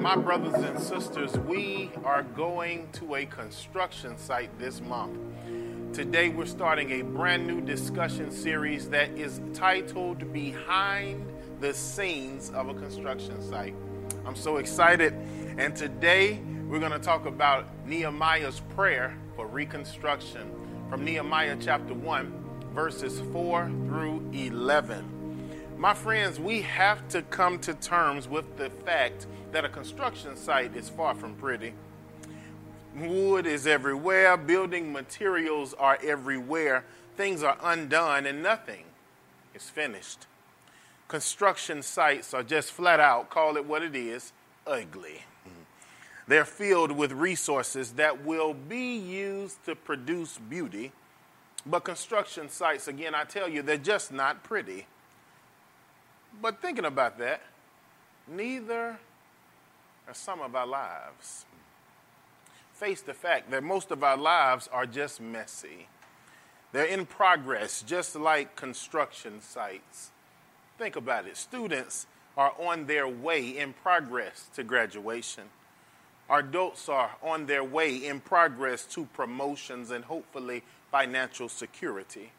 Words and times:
My 0.00 0.16
brothers 0.16 0.54
and 0.54 0.80
sisters, 0.80 1.36
we 1.40 1.90
are 2.04 2.22
going 2.22 2.88
to 2.92 3.16
a 3.16 3.26
construction 3.26 4.16
site 4.16 4.58
this 4.58 4.80
month. 4.80 5.18
Today, 5.92 6.30
we're 6.30 6.46
starting 6.46 6.92
a 6.92 7.02
brand 7.02 7.46
new 7.46 7.60
discussion 7.60 8.30
series 8.30 8.88
that 8.88 9.10
is 9.10 9.42
titled 9.52 10.32
Behind 10.32 11.30
the 11.60 11.74
Scenes 11.74 12.48
of 12.48 12.70
a 12.70 12.74
Construction 12.74 13.42
Site. 13.42 13.74
I'm 14.24 14.36
so 14.36 14.56
excited. 14.56 15.12
And 15.58 15.76
today, 15.76 16.40
we're 16.66 16.80
going 16.80 16.92
to 16.92 16.98
talk 16.98 17.26
about 17.26 17.66
Nehemiah's 17.84 18.60
prayer 18.74 19.14
for 19.36 19.46
reconstruction 19.46 20.50
from 20.88 21.04
Nehemiah 21.04 21.58
chapter 21.60 21.92
1, 21.92 22.70
verses 22.72 23.20
4 23.32 23.66
through 23.66 24.26
11. 24.32 25.19
My 25.80 25.94
friends, 25.94 26.38
we 26.38 26.60
have 26.60 27.08
to 27.08 27.22
come 27.22 27.58
to 27.60 27.72
terms 27.72 28.28
with 28.28 28.58
the 28.58 28.68
fact 28.84 29.26
that 29.50 29.64
a 29.64 29.68
construction 29.70 30.36
site 30.36 30.76
is 30.76 30.90
far 30.90 31.14
from 31.14 31.34
pretty. 31.36 31.72
Wood 32.94 33.46
is 33.46 33.66
everywhere, 33.66 34.36
building 34.36 34.92
materials 34.92 35.72
are 35.72 35.98
everywhere, 36.04 36.84
things 37.16 37.42
are 37.42 37.56
undone, 37.62 38.26
and 38.26 38.42
nothing 38.42 38.84
is 39.54 39.70
finished. 39.70 40.26
Construction 41.08 41.80
sites 41.80 42.34
are 42.34 42.42
just 42.42 42.72
flat 42.72 43.00
out, 43.00 43.30
call 43.30 43.56
it 43.56 43.64
what 43.64 43.82
it 43.82 43.96
is, 43.96 44.34
ugly. 44.66 45.22
They're 46.28 46.44
filled 46.44 46.92
with 46.92 47.10
resources 47.12 47.92
that 47.92 48.22
will 48.22 48.52
be 48.52 48.98
used 48.98 49.64
to 49.64 49.74
produce 49.74 50.36
beauty, 50.36 50.92
but 51.64 51.84
construction 51.84 52.50
sites, 52.50 52.86
again, 52.86 53.14
I 53.14 53.24
tell 53.24 53.48
you, 53.48 53.62
they're 53.62 53.78
just 53.78 54.12
not 54.12 54.44
pretty. 54.44 54.86
But 56.40 56.62
thinking 56.62 56.86
about 56.86 57.18
that, 57.18 57.42
neither 58.26 58.98
are 60.08 60.14
some 60.14 60.40
of 60.40 60.54
our 60.54 60.66
lives. 60.66 61.44
Face 62.72 63.02
the 63.02 63.14
fact 63.14 63.50
that 63.50 63.62
most 63.62 63.90
of 63.90 64.02
our 64.02 64.16
lives 64.16 64.68
are 64.72 64.86
just 64.86 65.20
messy. 65.20 65.86
They're 66.72 66.84
in 66.86 67.04
progress, 67.04 67.82
just 67.82 68.16
like 68.16 68.56
construction 68.56 69.42
sites. 69.42 70.10
Think 70.78 70.96
about 70.96 71.26
it. 71.26 71.36
Students 71.36 72.06
are 72.38 72.54
on 72.58 72.86
their 72.86 73.06
way 73.06 73.58
in 73.58 73.74
progress 73.74 74.48
to 74.54 74.64
graduation. 74.64 75.44
Our 76.30 76.38
adults 76.38 76.88
are 76.88 77.10
on 77.22 77.46
their 77.46 77.64
way 77.64 77.96
in 77.96 78.20
progress 78.20 78.86
to 78.94 79.04
promotions 79.06 79.90
and 79.90 80.04
hopefully 80.04 80.62
financial 80.90 81.48
security. 81.48 82.30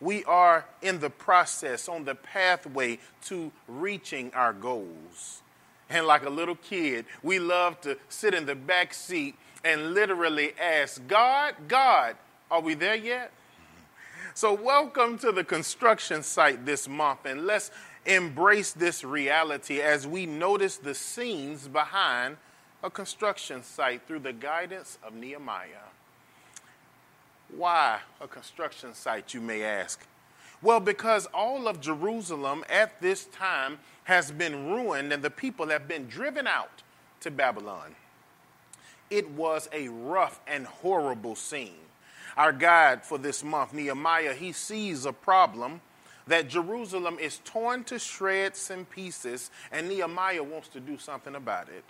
We 0.00 0.24
are 0.24 0.66
in 0.82 1.00
the 1.00 1.10
process, 1.10 1.88
on 1.88 2.04
the 2.04 2.14
pathway 2.14 2.98
to 3.26 3.50
reaching 3.66 4.32
our 4.34 4.52
goals. 4.52 5.42
And 5.88 6.06
like 6.06 6.24
a 6.24 6.30
little 6.30 6.56
kid, 6.56 7.06
we 7.22 7.38
love 7.38 7.80
to 7.82 7.96
sit 8.08 8.34
in 8.34 8.46
the 8.46 8.54
back 8.54 8.92
seat 8.92 9.36
and 9.64 9.94
literally 9.94 10.52
ask, 10.60 11.00
God, 11.06 11.54
God, 11.68 12.16
are 12.50 12.60
we 12.60 12.74
there 12.74 12.94
yet? 12.94 13.32
So, 14.34 14.52
welcome 14.52 15.16
to 15.18 15.32
the 15.32 15.44
construction 15.44 16.22
site 16.22 16.66
this 16.66 16.86
month, 16.86 17.24
and 17.24 17.46
let's 17.46 17.70
embrace 18.04 18.72
this 18.72 19.02
reality 19.02 19.80
as 19.80 20.06
we 20.06 20.26
notice 20.26 20.76
the 20.76 20.94
scenes 20.94 21.68
behind 21.68 22.36
a 22.82 22.90
construction 22.90 23.62
site 23.62 24.06
through 24.06 24.20
the 24.20 24.32
guidance 24.32 24.98
of 25.02 25.14
Nehemiah. 25.14 25.88
Why 27.54 28.00
a 28.20 28.28
construction 28.28 28.94
site, 28.94 29.34
you 29.34 29.40
may 29.40 29.62
ask? 29.62 30.06
Well, 30.62 30.80
because 30.80 31.26
all 31.26 31.68
of 31.68 31.80
Jerusalem 31.80 32.64
at 32.68 33.00
this 33.00 33.26
time 33.26 33.78
has 34.04 34.32
been 34.32 34.68
ruined 34.70 35.12
and 35.12 35.22
the 35.22 35.30
people 35.30 35.68
have 35.68 35.86
been 35.86 36.06
driven 36.06 36.46
out 36.46 36.82
to 37.20 37.30
Babylon. 37.30 37.94
It 39.10 39.30
was 39.30 39.68
a 39.72 39.88
rough 39.88 40.40
and 40.46 40.66
horrible 40.66 41.36
scene. 41.36 41.74
Our 42.36 42.52
guide 42.52 43.04
for 43.04 43.18
this 43.18 43.44
month, 43.44 43.72
Nehemiah, 43.72 44.34
he 44.34 44.52
sees 44.52 45.06
a 45.06 45.12
problem 45.12 45.80
that 46.26 46.48
Jerusalem 46.48 47.18
is 47.20 47.40
torn 47.44 47.84
to 47.84 47.98
shreds 47.98 48.70
and 48.70 48.88
pieces, 48.90 49.50
and 49.70 49.88
Nehemiah 49.88 50.42
wants 50.42 50.68
to 50.68 50.80
do 50.80 50.98
something 50.98 51.36
about 51.36 51.68
it. 51.68 51.84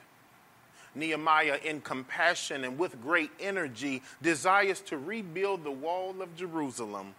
Nehemiah, 0.96 1.58
in 1.62 1.80
compassion 1.80 2.64
and 2.64 2.78
with 2.78 3.00
great 3.02 3.30
energy, 3.38 4.02
desires 4.22 4.80
to 4.82 4.98
rebuild 4.98 5.62
the 5.62 5.70
wall 5.70 6.22
of 6.22 6.34
Jerusalem. 6.36 7.14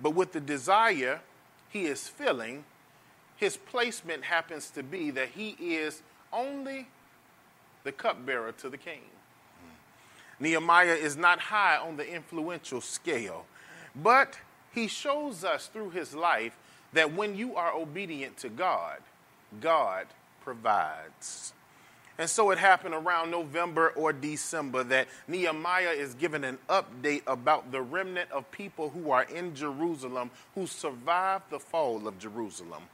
But 0.00 0.10
with 0.10 0.32
the 0.32 0.40
desire 0.40 1.20
he 1.70 1.86
is 1.86 2.08
filling, 2.08 2.64
his 3.36 3.56
placement 3.56 4.24
happens 4.24 4.70
to 4.70 4.82
be 4.82 5.10
that 5.12 5.28
he 5.30 5.50
is 5.50 6.02
only 6.32 6.88
the 7.84 7.92
cupbearer 7.92 8.52
to 8.52 8.68
the 8.68 8.78
king. 8.78 9.00
Nehemiah 10.40 10.94
is 10.94 11.16
not 11.16 11.38
high 11.38 11.76
on 11.76 11.96
the 11.96 12.06
influential 12.06 12.80
scale, 12.80 13.46
but 13.94 14.38
he 14.72 14.88
shows 14.88 15.44
us 15.44 15.68
through 15.68 15.90
his 15.90 16.14
life 16.14 16.56
that 16.92 17.12
when 17.12 17.36
you 17.36 17.54
are 17.54 17.72
obedient 17.72 18.36
to 18.38 18.48
God, 18.48 18.98
God 19.60 20.06
provides. 20.42 21.52
And 22.18 22.30
so 22.30 22.50
it 22.50 22.58
happened 22.58 22.94
around 22.94 23.30
November 23.30 23.88
or 23.90 24.12
December 24.12 24.84
that 24.84 25.08
Nehemiah 25.26 25.90
is 25.90 26.14
given 26.14 26.44
an 26.44 26.58
update 26.68 27.22
about 27.26 27.72
the 27.72 27.82
remnant 27.82 28.30
of 28.30 28.48
people 28.52 28.90
who 28.90 29.10
are 29.10 29.24
in 29.24 29.54
Jerusalem 29.54 30.30
who 30.54 30.66
survived 30.66 31.50
the 31.50 31.58
fall 31.58 32.06
of 32.06 32.18
Jerusalem. 32.18 32.84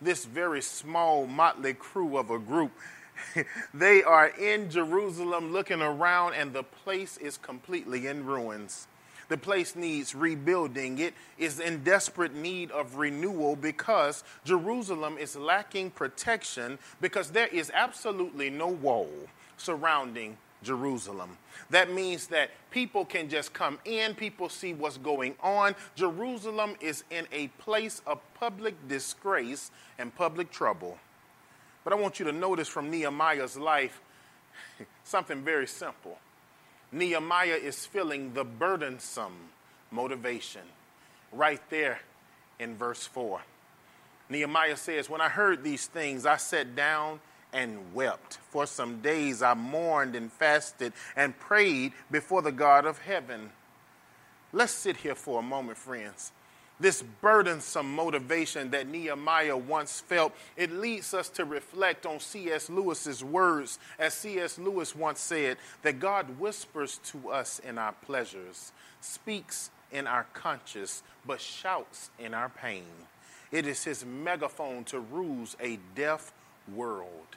This 0.00 0.24
very 0.24 0.62
small, 0.62 1.26
motley 1.26 1.74
crew 1.74 2.16
of 2.16 2.30
a 2.30 2.38
group, 2.38 2.70
they 3.74 4.02
are 4.02 4.28
in 4.28 4.70
Jerusalem 4.70 5.52
looking 5.52 5.82
around, 5.82 6.34
and 6.34 6.52
the 6.52 6.62
place 6.62 7.16
is 7.16 7.36
completely 7.36 8.06
in 8.06 8.24
ruins. 8.24 8.86
The 9.30 9.38
place 9.38 9.76
needs 9.76 10.12
rebuilding. 10.12 10.98
It 10.98 11.14
is 11.38 11.60
in 11.60 11.84
desperate 11.84 12.34
need 12.34 12.72
of 12.72 12.96
renewal 12.96 13.54
because 13.54 14.24
Jerusalem 14.44 15.16
is 15.18 15.36
lacking 15.36 15.92
protection 15.92 16.80
because 17.00 17.30
there 17.30 17.46
is 17.46 17.70
absolutely 17.72 18.50
no 18.50 18.66
wall 18.66 19.08
surrounding 19.56 20.36
Jerusalem. 20.64 21.38
That 21.70 21.92
means 21.92 22.26
that 22.26 22.50
people 22.72 23.04
can 23.04 23.28
just 23.28 23.52
come 23.52 23.78
in, 23.84 24.16
people 24.16 24.48
see 24.48 24.74
what's 24.74 24.98
going 24.98 25.36
on. 25.40 25.76
Jerusalem 25.94 26.74
is 26.80 27.04
in 27.10 27.28
a 27.30 27.46
place 27.58 28.02
of 28.08 28.18
public 28.34 28.74
disgrace 28.88 29.70
and 29.96 30.12
public 30.12 30.50
trouble. 30.50 30.98
But 31.84 31.92
I 31.92 31.96
want 31.96 32.18
you 32.18 32.24
to 32.26 32.32
notice 32.32 32.66
from 32.66 32.90
Nehemiah's 32.90 33.56
life 33.56 34.00
something 35.04 35.40
very 35.42 35.68
simple. 35.68 36.18
Nehemiah 36.92 37.58
is 37.62 37.86
feeling 37.86 38.34
the 38.34 38.44
burdensome 38.44 39.50
motivation 39.90 40.62
right 41.32 41.60
there 41.70 42.00
in 42.58 42.76
verse 42.76 43.06
4. 43.06 43.40
Nehemiah 44.28 44.76
says, 44.76 45.08
When 45.08 45.20
I 45.20 45.28
heard 45.28 45.62
these 45.62 45.86
things, 45.86 46.26
I 46.26 46.36
sat 46.36 46.74
down 46.74 47.20
and 47.52 47.94
wept. 47.94 48.38
For 48.50 48.66
some 48.66 49.00
days 49.00 49.42
I 49.42 49.54
mourned 49.54 50.14
and 50.14 50.32
fasted 50.32 50.92
and 51.16 51.38
prayed 51.38 51.92
before 52.10 52.42
the 52.42 52.52
God 52.52 52.86
of 52.86 52.98
heaven. 52.98 53.50
Let's 54.52 54.72
sit 54.72 54.98
here 54.98 55.14
for 55.14 55.40
a 55.40 55.42
moment, 55.42 55.78
friends 55.78 56.32
this 56.80 57.02
burdensome 57.20 57.94
motivation 57.94 58.70
that 58.70 58.88
Nehemiah 58.88 59.56
once 59.56 60.00
felt, 60.00 60.34
it 60.56 60.72
leads 60.72 61.12
us 61.12 61.28
to 61.30 61.44
reflect 61.44 62.06
on 62.06 62.18
C.S. 62.20 62.70
Lewis's 62.70 63.22
words, 63.22 63.78
as 63.98 64.14
C.S. 64.14 64.58
Lewis 64.58 64.96
once 64.96 65.20
said, 65.20 65.58
that 65.82 66.00
God 66.00 66.40
whispers 66.40 66.98
to 67.04 67.30
us 67.30 67.58
in 67.60 67.78
our 67.78 67.92
pleasures, 67.92 68.72
speaks 69.00 69.70
in 69.92 70.06
our 70.06 70.26
conscience, 70.32 71.02
but 71.26 71.40
shouts 71.40 72.10
in 72.18 72.32
our 72.32 72.48
pain. 72.48 72.84
It 73.52 73.66
is 73.66 73.84
his 73.84 74.04
megaphone 74.04 74.84
to 74.84 75.00
ruse 75.00 75.56
a 75.60 75.78
deaf 75.94 76.32
world. 76.74 77.36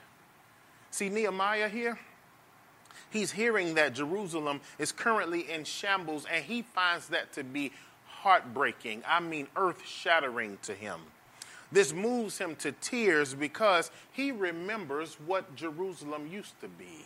See, 0.90 1.08
Nehemiah 1.08 1.68
here, 1.68 1.98
he's 3.10 3.32
hearing 3.32 3.74
that 3.74 3.94
Jerusalem 3.94 4.60
is 4.78 4.92
currently 4.92 5.50
in 5.50 5.64
shambles, 5.64 6.24
and 6.32 6.44
he 6.44 6.62
finds 6.62 7.08
that 7.08 7.32
to 7.32 7.44
be 7.44 7.72
heartbreaking, 8.24 9.02
I 9.06 9.20
mean 9.20 9.46
earth 9.54 9.86
shattering 9.86 10.56
to 10.62 10.72
him. 10.72 10.98
This 11.70 11.92
moves 11.92 12.38
him 12.38 12.56
to 12.56 12.72
tears 12.72 13.34
because 13.34 13.90
he 14.12 14.32
remembers 14.32 15.18
what 15.26 15.54
Jerusalem 15.54 16.26
used 16.32 16.58
to 16.62 16.68
be. 16.68 17.04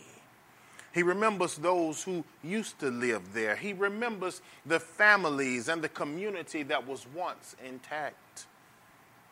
He 0.93 1.03
remembers 1.03 1.57
those 1.57 2.03
who 2.03 2.23
used 2.41 2.79
to 2.79 2.89
live 2.89 3.33
there. 3.33 3.57
He 3.57 3.73
remembers 3.73 4.41
the 4.65 4.79
families 4.79 5.67
and 5.67 5.81
the 5.81 5.89
community 5.89 6.63
that 6.63 6.87
was 6.87 7.05
once 7.13 7.53
intact. 7.67 8.45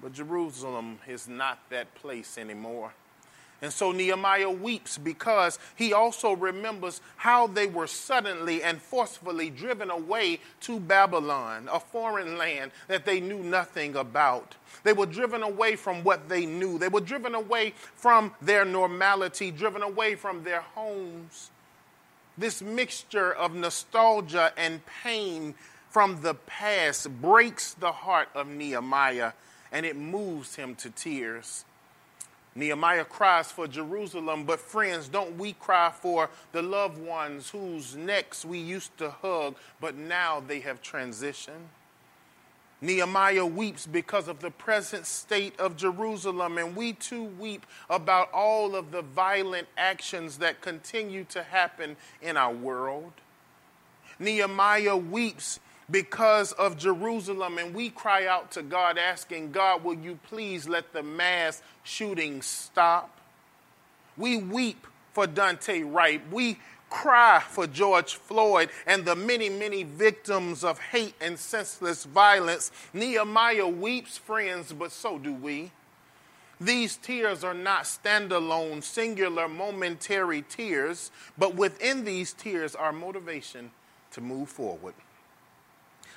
But 0.02 0.12
Jerusalem 0.12 1.00
is 1.08 1.30
not 1.30 1.58
that 1.70 1.96
place 1.96 2.38
anymore. 2.38 2.92
And 3.62 3.74
so 3.74 3.92
Nehemiah 3.92 4.52
weeps 4.52 4.98
because 4.98 5.58
he 5.76 5.92
also 5.92 6.34
remembers 6.34 7.02
how 7.16 7.48
they 7.48 7.66
were 7.66 7.88
suddenly 7.88 8.62
and 8.62 8.80
forcefully 8.80 9.50
driven 9.50 9.90
away 9.90 10.40
to 10.62 10.80
Babylon, 10.80 11.68
a 11.72 11.80
foreign 11.80 12.38
land 12.38 12.72
that 12.88 13.06
they 13.06 13.20
knew 13.20 13.40
nothing 13.40 13.96
about. 13.96 14.56
They 14.84 14.94
were 14.94 15.08
driven 15.08 15.42
away 15.42 15.76
from 15.76 16.04
what 16.04 16.30
they 16.30 16.46
knew. 16.46 16.78
They 16.78 16.88
were 16.88 17.02
driven 17.02 17.34
away 17.34 17.74
from 17.96 18.34
their 18.42 18.64
normality, 18.64 19.50
driven 19.50 19.82
away 19.82 20.16
from 20.16 20.44
their 20.44 20.62
homes. 20.62 21.50
This 22.38 22.62
mixture 22.62 23.34
of 23.34 23.56
nostalgia 23.56 24.54
and 24.56 24.82
pain 24.86 25.56
from 25.90 26.22
the 26.22 26.36
past 26.36 27.10
breaks 27.22 27.74
the 27.74 27.92
heart 27.92 28.30
of 28.36 28.48
Nehemiah 28.48 29.32
and 29.72 29.86
it 29.86 29.96
moves 29.96 30.56
him 30.56 30.76
to 30.76 30.90
tears. 30.92 31.66
Nehemiah 32.58 33.06
cries 33.06 33.52
for 33.52 33.68
Jerusalem, 33.68 34.44
but 34.44 34.60
friends, 34.60 35.08
don't 35.08 35.38
we 35.38 35.54
cry 35.54 35.92
for 35.92 36.32
the 36.54 36.64
loved 36.64 36.98
ones 36.98 37.52
whose 37.52 37.96
necks 37.96 38.44
we 38.44 38.58
used 38.58 38.98
to 38.98 39.12
hug, 39.12 39.56
but 39.80 39.96
now 39.96 40.40
they 40.40 40.62
have 40.62 40.82
transitioned? 40.82 41.68
Nehemiah 42.82 43.46
weeps 43.46 43.86
because 43.86 44.28
of 44.28 44.40
the 44.40 44.50
present 44.50 45.06
state 45.06 45.60
of 45.60 45.78
Jerusalem, 45.78 46.58
and 46.58 46.76
we 46.76 46.94
too 46.94 47.26
weep 47.26 47.64
about 47.92 48.32
all 48.34 48.76
of 48.76 48.92
the 48.92 49.04
violent 49.04 49.68
actions 49.78 50.40
that 50.40 50.60
continue 50.60 51.26
to 51.26 51.44
happen 51.44 51.96
in 52.24 52.38
our 52.38 52.54
world. 52.54 53.14
Nehemiah 54.18 54.98
weeps 54.98 55.60
because 55.90 56.52
of 56.54 56.78
Jerusalem, 56.78 57.58
and 57.58 57.74
we 57.74 57.90
cry 57.90 58.28
out 58.28 58.52
to 58.52 58.62
God, 58.62 58.98
asking, 58.98 59.52
God, 59.52 59.84
will 59.84 59.98
you 59.98 60.20
please 60.28 60.68
let 60.68 60.92
the 60.94 61.04
mass 61.04 61.62
shootings 61.84 62.46
stop? 62.46 63.10
We 64.18 64.38
weep 64.38 64.86
for 65.14 65.28
Daunte 65.28 65.90
Wright. 65.92 66.22
We 66.32 66.60
cry 66.90 67.42
for 67.48 67.68
George 67.68 68.16
Floyd 68.16 68.70
and 68.86 69.06
the 69.06 69.16
many, 69.16 69.50
many 69.50 69.84
victims 69.84 70.64
of 70.64 70.80
hate 70.80 71.16
and 71.22 71.38
senseless 71.38 72.06
violence. 72.06 72.72
Nehemiah 72.94 73.68
weeps, 73.68 74.18
friends, 74.18 74.74
but 74.74 74.92
so 74.92 75.18
do 75.18 75.34
we. 75.34 75.72
These 76.60 76.98
tears 76.98 77.44
are 77.44 77.54
not 77.54 77.84
standalone, 77.84 78.84
singular, 78.84 79.48
momentary 79.48 80.42
tears, 80.42 81.12
but 81.38 81.56
within 81.56 82.04
these 82.04 82.34
tears 82.34 82.74
are 82.74 82.92
motivation 82.92 83.72
to 84.12 84.22
move 84.22 84.50
forward. 84.50 84.96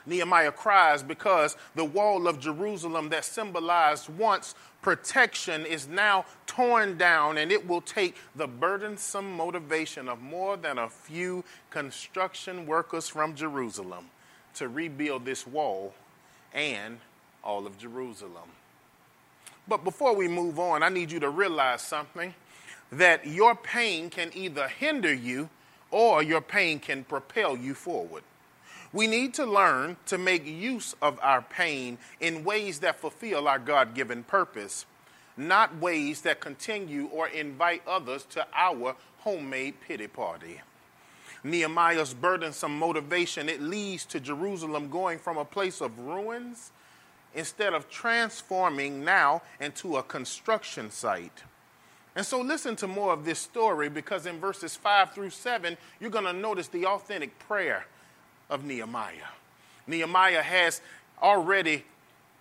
Nehemiah 0.06 0.52
cries 0.52 1.02
because 1.02 1.56
the 1.74 1.84
wall 1.84 2.26
of 2.26 2.40
Jerusalem 2.40 3.08
that 3.10 3.24
symbolized 3.24 4.08
once 4.08 4.54
protection 4.82 5.66
is 5.66 5.86
now 5.86 6.24
torn 6.46 6.96
down, 6.96 7.38
and 7.38 7.52
it 7.52 7.68
will 7.68 7.80
take 7.80 8.16
the 8.34 8.46
burdensome 8.46 9.36
motivation 9.36 10.08
of 10.08 10.20
more 10.20 10.56
than 10.56 10.78
a 10.78 10.88
few 10.88 11.44
construction 11.70 12.66
workers 12.66 13.08
from 13.08 13.34
Jerusalem 13.34 14.06
to 14.54 14.68
rebuild 14.68 15.24
this 15.24 15.46
wall 15.46 15.94
and 16.52 16.98
all 17.44 17.66
of 17.66 17.78
Jerusalem. 17.78 18.48
But 19.68 19.84
before 19.84 20.16
we 20.16 20.28
move 20.28 20.58
on, 20.58 20.82
I 20.82 20.88
need 20.88 21.12
you 21.12 21.20
to 21.20 21.30
realize 21.30 21.82
something 21.82 22.34
that 22.92 23.26
your 23.26 23.54
pain 23.54 24.10
can 24.10 24.30
either 24.34 24.66
hinder 24.66 25.12
you 25.12 25.48
or 25.90 26.22
your 26.22 26.40
pain 26.40 26.80
can 26.80 27.04
propel 27.04 27.56
you 27.56 27.74
forward. 27.74 28.22
We 28.92 29.06
need 29.06 29.34
to 29.34 29.46
learn 29.46 29.96
to 30.06 30.18
make 30.18 30.44
use 30.46 30.96
of 31.00 31.18
our 31.22 31.42
pain 31.42 31.98
in 32.18 32.44
ways 32.44 32.80
that 32.80 32.98
fulfill 32.98 33.46
our 33.46 33.58
God 33.58 33.94
given 33.94 34.24
purpose, 34.24 34.84
not 35.36 35.76
ways 35.78 36.22
that 36.22 36.40
continue 36.40 37.06
or 37.06 37.28
invite 37.28 37.82
others 37.86 38.24
to 38.30 38.46
our 38.52 38.96
homemade 39.18 39.74
pity 39.86 40.08
party. 40.08 40.60
Nehemiah's 41.44 42.14
burdensome 42.14 42.76
motivation, 42.76 43.48
it 43.48 43.62
leads 43.62 44.04
to 44.06 44.20
Jerusalem 44.20 44.90
going 44.90 45.18
from 45.18 45.38
a 45.38 45.44
place 45.44 45.80
of 45.80 45.98
ruins 45.98 46.72
instead 47.34 47.72
of 47.72 47.88
transforming 47.88 49.04
now 49.04 49.40
into 49.60 49.96
a 49.96 50.02
construction 50.02 50.90
site. 50.90 51.44
And 52.16 52.26
so 52.26 52.40
listen 52.40 52.74
to 52.76 52.88
more 52.88 53.12
of 53.12 53.24
this 53.24 53.38
story 53.38 53.88
because 53.88 54.26
in 54.26 54.40
verses 54.40 54.74
5 54.74 55.12
through 55.12 55.30
7, 55.30 55.76
you're 56.00 56.10
going 56.10 56.24
to 56.24 56.32
notice 56.32 56.66
the 56.66 56.86
authentic 56.86 57.38
prayer 57.38 57.86
of 58.50 58.64
Nehemiah. 58.64 59.30
Nehemiah 59.86 60.42
has 60.42 60.82
already 61.22 61.84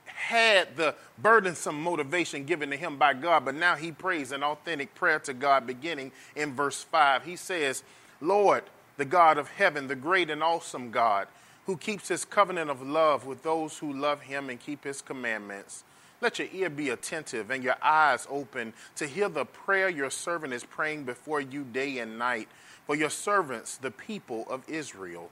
had 0.06 0.76
the 0.76 0.96
burdensome 1.22 1.82
motivation 1.82 2.44
given 2.44 2.70
to 2.72 2.76
him 2.76 2.98
by 2.98 3.14
God, 3.14 3.46
but 3.46 3.56
now 3.56 3.76
he 3.76 3.92
prays 3.92 4.32
an 4.32 4.44
authentic 4.44 4.94
prayer 4.96 5.20
to 5.20 5.34
God 5.34 5.66
beginning 5.66 6.12
in 6.36 6.54
verse 6.54 6.84
5. 6.84 7.24
He 7.24 7.36
says, 7.36 7.84
Lord, 8.20 8.64
the 8.98 9.06
God 9.06 9.38
of 9.38 9.48
heaven, 9.48 9.88
the 9.88 9.96
great 9.96 10.30
and 10.30 10.44
awesome 10.44 10.92
God, 10.92 11.28
who 11.66 11.78
keeps 11.78 12.10
his 12.10 12.26
covenant 12.26 12.70
of 12.70 12.82
love 12.82 13.26
with 13.26 13.44
those 13.44 13.78
who 13.78 13.94
love 13.94 14.22
him 14.22 14.50
and 14.50 14.60
keep 14.60 14.84
his 14.84 15.02
commandments. 15.02 15.84
Let 16.22 16.38
your 16.38 16.50
ear 16.52 16.70
be 16.70 16.90
attentive 16.90 17.50
and 17.50 17.64
your 17.64 17.78
eyes 17.82 18.28
open 18.30 18.74
to 18.96 19.08
hear 19.08 19.30
the 19.30 19.46
prayer 19.46 19.88
your 19.88 20.10
servant 20.10 20.52
is 20.52 20.66
praying 20.66 21.06
before 21.06 21.40
you 21.40 21.64
day 21.64 22.00
and 22.00 22.20
night 22.20 22.50
for 22.86 22.96
your 22.96 23.10
servants, 23.10 23.78
the 23.78 23.92
people 23.92 24.46
of 24.50 24.68
Israel. 24.68 25.30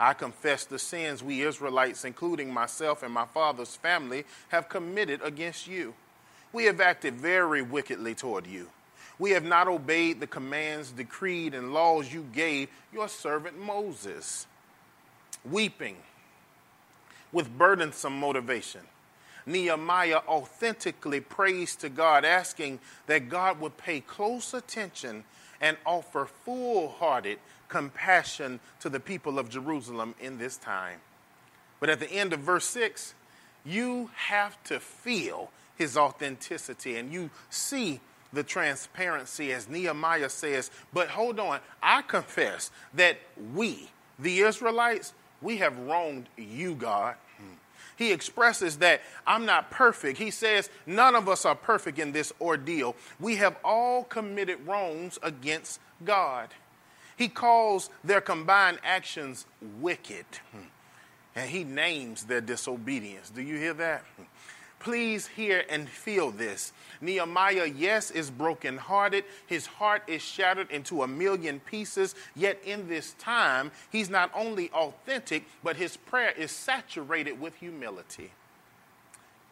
I 0.00 0.14
confess 0.14 0.64
the 0.64 0.78
sins 0.78 1.22
we 1.22 1.42
Israelites, 1.42 2.06
including 2.06 2.54
myself 2.54 3.02
and 3.02 3.12
my 3.12 3.26
father's 3.26 3.76
family, 3.76 4.24
have 4.48 4.70
committed 4.70 5.20
against 5.22 5.68
you. 5.68 5.92
We 6.54 6.64
have 6.64 6.80
acted 6.80 7.14
very 7.14 7.60
wickedly 7.60 8.14
toward 8.14 8.46
you. 8.46 8.70
We 9.18 9.32
have 9.32 9.44
not 9.44 9.68
obeyed 9.68 10.18
the 10.18 10.26
commands, 10.26 10.90
decreed, 10.90 11.54
and 11.54 11.74
laws 11.74 12.10
you 12.10 12.24
gave 12.32 12.70
your 12.90 13.08
servant 13.08 13.60
Moses. 13.60 14.46
Weeping 15.44 15.96
with 17.30 17.56
burdensome 17.58 18.18
motivation, 18.18 18.80
Nehemiah 19.44 20.22
authentically 20.26 21.20
prays 21.20 21.76
to 21.76 21.90
God, 21.90 22.24
asking 22.24 22.80
that 23.06 23.28
God 23.28 23.60
would 23.60 23.76
pay 23.76 24.00
close 24.00 24.54
attention 24.54 25.24
and 25.60 25.76
offer 25.84 26.26
full 26.44 26.88
hearted 26.88 27.38
compassion 27.68 28.60
to 28.80 28.88
the 28.88 29.00
people 29.00 29.38
of 29.38 29.48
Jerusalem 29.48 30.14
in 30.20 30.38
this 30.38 30.56
time. 30.56 30.98
But 31.78 31.88
at 31.88 32.00
the 32.00 32.10
end 32.10 32.32
of 32.32 32.40
verse 32.40 32.66
6, 32.66 33.14
you 33.64 34.10
have 34.14 34.62
to 34.64 34.80
feel 34.80 35.50
his 35.76 35.96
authenticity 35.96 36.96
and 36.96 37.12
you 37.12 37.30
see 37.48 38.00
the 38.32 38.42
transparency 38.42 39.52
as 39.52 39.68
Nehemiah 39.68 40.28
says, 40.28 40.70
but 40.92 41.08
hold 41.08 41.40
on, 41.40 41.60
I 41.82 42.02
confess 42.02 42.70
that 42.94 43.18
we, 43.54 43.90
the 44.18 44.40
Israelites, 44.40 45.14
we 45.42 45.56
have 45.58 45.78
wronged 45.80 46.28
you, 46.36 46.74
God. 46.74 47.16
He 48.00 48.12
expresses 48.12 48.78
that 48.78 49.02
I'm 49.26 49.44
not 49.44 49.70
perfect. 49.70 50.16
He 50.16 50.30
says 50.30 50.70
none 50.86 51.14
of 51.14 51.28
us 51.28 51.44
are 51.44 51.54
perfect 51.54 51.98
in 51.98 52.12
this 52.12 52.32
ordeal. 52.40 52.96
We 53.20 53.36
have 53.36 53.58
all 53.62 54.04
committed 54.04 54.66
wrongs 54.66 55.18
against 55.22 55.80
God. 56.02 56.48
He 57.18 57.28
calls 57.28 57.90
their 58.02 58.22
combined 58.22 58.78
actions 58.82 59.44
wicked. 59.82 60.24
Hmm, 60.50 60.68
and 61.36 61.50
he 61.50 61.62
names 61.62 62.24
their 62.24 62.40
disobedience. 62.40 63.28
Do 63.28 63.42
you 63.42 63.58
hear 63.58 63.74
that? 63.74 64.02
Hmm. 64.16 64.22
Please 64.80 65.26
hear 65.26 65.62
and 65.68 65.88
feel 65.88 66.30
this. 66.30 66.72
Nehemiah, 67.02 67.66
yes, 67.66 68.10
is 68.10 68.30
brokenhearted. 68.30 69.24
His 69.46 69.66
heart 69.66 70.02
is 70.06 70.22
shattered 70.22 70.70
into 70.70 71.02
a 71.02 71.08
million 71.08 71.60
pieces. 71.60 72.14
Yet 72.34 72.58
in 72.64 72.88
this 72.88 73.14
time, 73.18 73.70
he's 73.92 74.08
not 74.10 74.30
only 74.34 74.70
authentic, 74.70 75.44
but 75.62 75.76
his 75.76 75.98
prayer 75.98 76.32
is 76.32 76.50
saturated 76.50 77.38
with 77.38 77.54
humility. 77.56 78.32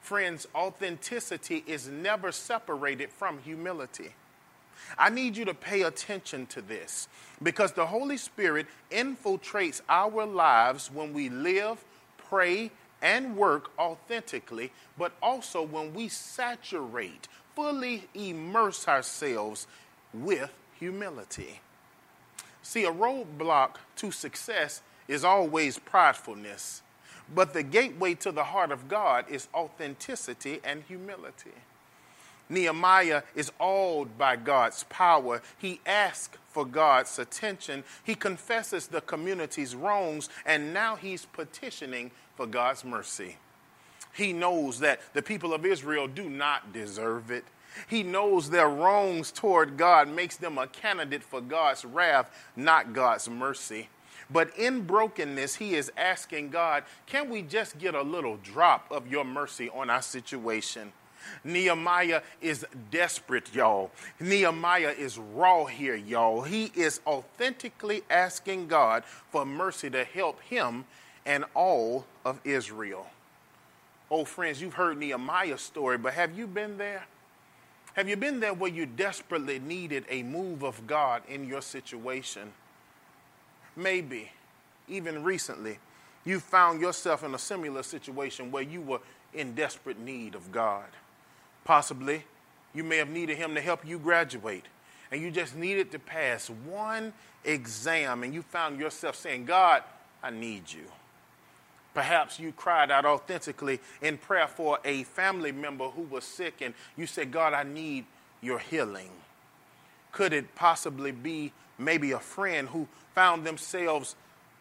Friends, 0.00 0.48
authenticity 0.54 1.62
is 1.66 1.86
never 1.86 2.32
separated 2.32 3.10
from 3.10 3.38
humility. 3.40 4.14
I 4.96 5.10
need 5.10 5.36
you 5.36 5.44
to 5.44 5.54
pay 5.54 5.82
attention 5.82 6.46
to 6.46 6.62
this 6.62 7.08
because 7.42 7.72
the 7.72 7.84
Holy 7.84 8.16
Spirit 8.16 8.66
infiltrates 8.90 9.82
our 9.88 10.24
lives 10.24 10.90
when 10.90 11.12
we 11.12 11.28
live, 11.28 11.84
pray, 12.16 12.70
and 13.02 13.36
work 13.36 13.70
authentically, 13.78 14.72
but 14.96 15.12
also 15.22 15.62
when 15.62 15.94
we 15.94 16.08
saturate, 16.08 17.28
fully 17.54 18.08
immerse 18.14 18.88
ourselves 18.88 19.66
with 20.12 20.50
humility. 20.78 21.60
See, 22.62 22.84
a 22.84 22.92
roadblock 22.92 23.76
to 23.96 24.10
success 24.10 24.82
is 25.06 25.24
always 25.24 25.78
pridefulness. 25.78 26.82
But 27.34 27.52
the 27.52 27.62
gateway 27.62 28.14
to 28.14 28.32
the 28.32 28.44
heart 28.44 28.70
of 28.70 28.88
God 28.88 29.26
is 29.28 29.48
authenticity 29.54 30.60
and 30.64 30.82
humility. 30.86 31.52
Nehemiah 32.48 33.22
is 33.34 33.52
awed 33.58 34.16
by 34.16 34.36
God's 34.36 34.84
power. 34.84 35.42
He 35.58 35.80
asks 35.84 36.38
for 36.48 36.64
God's 36.64 37.18
attention. 37.18 37.84
He 38.02 38.14
confesses 38.14 38.86
the 38.86 39.02
community's 39.02 39.76
wrongs, 39.76 40.30
and 40.46 40.72
now 40.72 40.96
he's 40.96 41.26
petitioning 41.26 42.10
for 42.38 42.46
God's 42.46 42.84
mercy. 42.84 43.36
He 44.14 44.32
knows 44.32 44.78
that 44.78 45.00
the 45.12 45.22
people 45.22 45.52
of 45.52 45.66
Israel 45.66 46.06
do 46.06 46.30
not 46.30 46.72
deserve 46.72 47.32
it. 47.32 47.44
He 47.88 48.04
knows 48.04 48.48
their 48.48 48.68
wrongs 48.68 49.32
toward 49.32 49.76
God 49.76 50.08
makes 50.08 50.36
them 50.36 50.56
a 50.56 50.68
candidate 50.68 51.24
for 51.24 51.40
God's 51.40 51.84
wrath, 51.84 52.30
not 52.54 52.92
God's 52.92 53.28
mercy. 53.28 53.88
But 54.30 54.56
in 54.56 54.82
brokenness, 54.82 55.56
he 55.56 55.74
is 55.74 55.90
asking 55.96 56.50
God, 56.50 56.84
can 57.06 57.28
we 57.28 57.42
just 57.42 57.76
get 57.76 57.96
a 57.96 58.02
little 58.02 58.36
drop 58.36 58.86
of 58.92 59.08
your 59.08 59.24
mercy 59.24 59.68
on 59.70 59.90
our 59.90 60.02
situation? 60.02 60.92
Nehemiah 61.42 62.22
is 62.40 62.64
desperate, 62.92 63.52
y'all. 63.52 63.90
Nehemiah 64.20 64.94
is 64.96 65.18
raw 65.18 65.64
here, 65.64 65.96
y'all. 65.96 66.42
He 66.42 66.70
is 66.76 67.00
authentically 67.04 68.02
asking 68.08 68.68
God 68.68 69.02
for 69.04 69.44
mercy 69.44 69.90
to 69.90 70.04
help 70.04 70.40
him 70.42 70.84
and 71.28 71.44
all 71.54 72.06
of 72.24 72.40
Israel. 72.42 73.06
Oh, 74.10 74.24
friends, 74.24 74.62
you've 74.62 74.74
heard 74.74 74.96
Nehemiah's 74.96 75.60
story, 75.60 75.98
but 75.98 76.14
have 76.14 76.36
you 76.36 76.46
been 76.46 76.78
there? 76.78 77.04
Have 77.92 78.08
you 78.08 78.16
been 78.16 78.40
there 78.40 78.54
where 78.54 78.70
you 78.70 78.86
desperately 78.86 79.58
needed 79.58 80.06
a 80.08 80.22
move 80.22 80.62
of 80.62 80.86
God 80.86 81.22
in 81.28 81.46
your 81.46 81.60
situation? 81.60 82.50
Maybe, 83.76 84.32
even 84.88 85.22
recently, 85.22 85.78
you 86.24 86.40
found 86.40 86.80
yourself 86.80 87.22
in 87.22 87.34
a 87.34 87.38
similar 87.38 87.82
situation 87.82 88.50
where 88.50 88.62
you 88.62 88.80
were 88.80 89.00
in 89.34 89.54
desperate 89.54 89.98
need 89.98 90.34
of 90.34 90.50
God. 90.50 90.88
Possibly, 91.64 92.24
you 92.74 92.82
may 92.82 92.96
have 92.96 93.10
needed 93.10 93.36
Him 93.36 93.54
to 93.54 93.60
help 93.60 93.86
you 93.86 93.98
graduate, 93.98 94.64
and 95.12 95.20
you 95.20 95.30
just 95.30 95.54
needed 95.54 95.92
to 95.92 95.98
pass 95.98 96.48
one 96.48 97.12
exam, 97.44 98.22
and 98.22 98.32
you 98.32 98.40
found 98.40 98.80
yourself 98.80 99.14
saying, 99.14 99.44
God, 99.44 99.82
I 100.22 100.30
need 100.30 100.72
you. 100.72 100.86
Perhaps 101.98 102.38
you 102.38 102.52
cried 102.52 102.92
out 102.92 103.04
authentically 103.04 103.80
in 104.00 104.18
prayer 104.18 104.46
for 104.46 104.78
a 104.84 105.02
family 105.02 105.50
member 105.50 105.88
who 105.88 106.02
was 106.02 106.22
sick, 106.22 106.60
and 106.60 106.72
you 106.96 107.08
said, 107.08 107.32
God, 107.32 107.54
I 107.54 107.64
need 107.64 108.04
your 108.40 108.60
healing. 108.60 109.10
Could 110.12 110.32
it 110.32 110.54
possibly 110.54 111.10
be 111.10 111.50
maybe 111.76 112.12
a 112.12 112.20
friend 112.20 112.68
who 112.68 112.86
found 113.16 113.44
themselves 113.44 114.14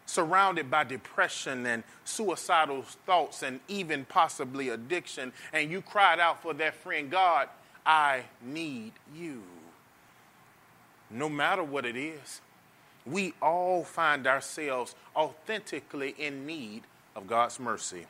surrounded 0.04 0.68
by 0.68 0.82
depression 0.82 1.64
and 1.64 1.84
suicidal 2.04 2.82
thoughts 3.06 3.44
and 3.44 3.60
even 3.68 4.04
possibly 4.06 4.70
addiction, 4.70 5.32
and 5.52 5.70
you 5.70 5.80
cried 5.80 6.18
out 6.18 6.42
for 6.42 6.52
that 6.54 6.74
friend, 6.74 7.08
God, 7.08 7.48
I 7.86 8.24
need 8.42 8.94
you. 9.14 9.44
No 11.08 11.28
matter 11.28 11.62
what 11.62 11.86
it 11.86 11.94
is, 11.96 12.40
we 13.06 13.32
all 13.40 13.84
find 13.84 14.26
ourselves 14.26 14.96
authentically 15.14 16.16
in 16.18 16.44
need 16.44 16.82
of 17.18 17.26
God's 17.26 17.60
mercy. 17.60 18.06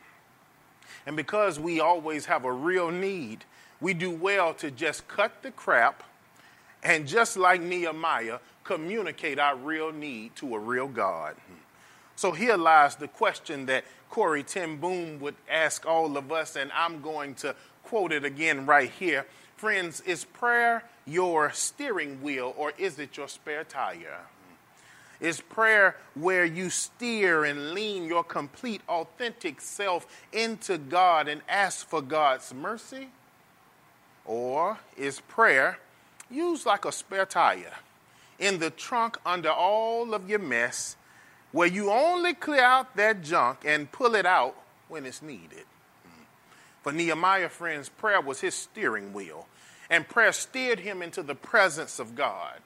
And 1.07 1.17
because 1.17 1.59
we 1.59 1.81
always 1.81 2.27
have 2.27 2.45
a 2.45 2.53
real 2.53 2.91
need, 2.91 3.45
we 3.81 3.95
do 3.95 4.11
well 4.11 4.55
to 4.55 4.71
just 4.71 5.09
cut 5.09 5.43
the 5.43 5.51
crap 5.51 6.05
and 6.83 7.09
just 7.09 7.37
like 7.37 7.61
Nehemiah, 7.61 8.39
communicate 8.63 9.39
our 9.39 9.57
real 9.57 9.91
need 9.91 10.37
to 10.37 10.55
a 10.55 10.59
real 10.59 10.87
God. 10.87 11.35
So 12.15 12.33
here 12.33 12.57
lies 12.57 12.97
the 12.97 13.09
question 13.09 13.67
that 13.67 13.85
Corrie 14.11 14.43
ten 14.43 14.77
Boom 14.77 15.21
would 15.21 15.37
ask 15.51 15.87
all 15.87 16.17
of 16.17 16.31
us, 16.31 16.57
and 16.57 16.71
I'm 16.73 17.01
going 17.01 17.35
to 17.37 17.55
quote 17.85 18.13
it 18.13 18.25
again 18.25 18.67
right 18.67 18.91
here. 18.91 19.27
Friends, 19.57 20.01
is 20.03 20.25
prayer 20.25 20.85
your 21.05 21.51
steering 21.53 22.23
wheel 22.23 22.55
or 22.57 22.73
is 22.79 22.99
it 22.99 23.17
your 23.17 23.29
spare 23.29 23.65
tire? 23.65 24.21
Is 25.21 25.41
prayer 25.41 25.97
where 26.15 26.45
you 26.45 26.71
steer 26.71 27.45
and 27.45 27.73
lean 27.73 28.05
your 28.05 28.23
complete, 28.23 28.83
authentic 28.89 29.61
self 29.61 30.07
into 30.33 30.79
God 30.79 31.27
and 31.27 31.43
ask 31.49 31.89
for 31.89 32.01
God's 32.01 32.55
mercy? 32.55 33.09
Or 34.25 34.79
is 34.97 35.21
prayer 35.21 35.79
used 36.31 36.67
like 36.67 36.85
a 36.85 36.93
spare 36.93 37.27
tire 37.27 37.75
in 38.39 38.61
the 38.61 38.71
trunk 38.71 39.17
under 39.27 39.51
all 39.51 40.15
of 40.15 40.29
your 40.29 40.39
mess 40.39 40.97
where 41.51 41.67
you 41.67 41.91
only 41.91 42.35
clear 42.35 42.63
out 42.63 42.95
that 42.97 43.23
junk 43.23 43.61
and 43.65 43.91
pull 43.91 44.15
it 44.15 44.27
out 44.27 44.55
when 44.89 45.05
it's 45.05 45.23
needed? 45.23 45.65
Mm. 46.07 46.25
For 46.83 46.93
Nehemiah, 46.93 47.49
friends, 47.49 47.89
prayer 47.89 48.21
was 48.21 48.41
his 48.41 48.55
steering 48.55 49.13
wheel, 49.13 49.49
and 49.91 50.07
prayer 50.07 50.33
steered 50.33 50.79
him 50.79 51.03
into 51.03 51.23
the 51.23 51.35
presence 51.35 51.99
of 51.99 52.15
God. 52.15 52.61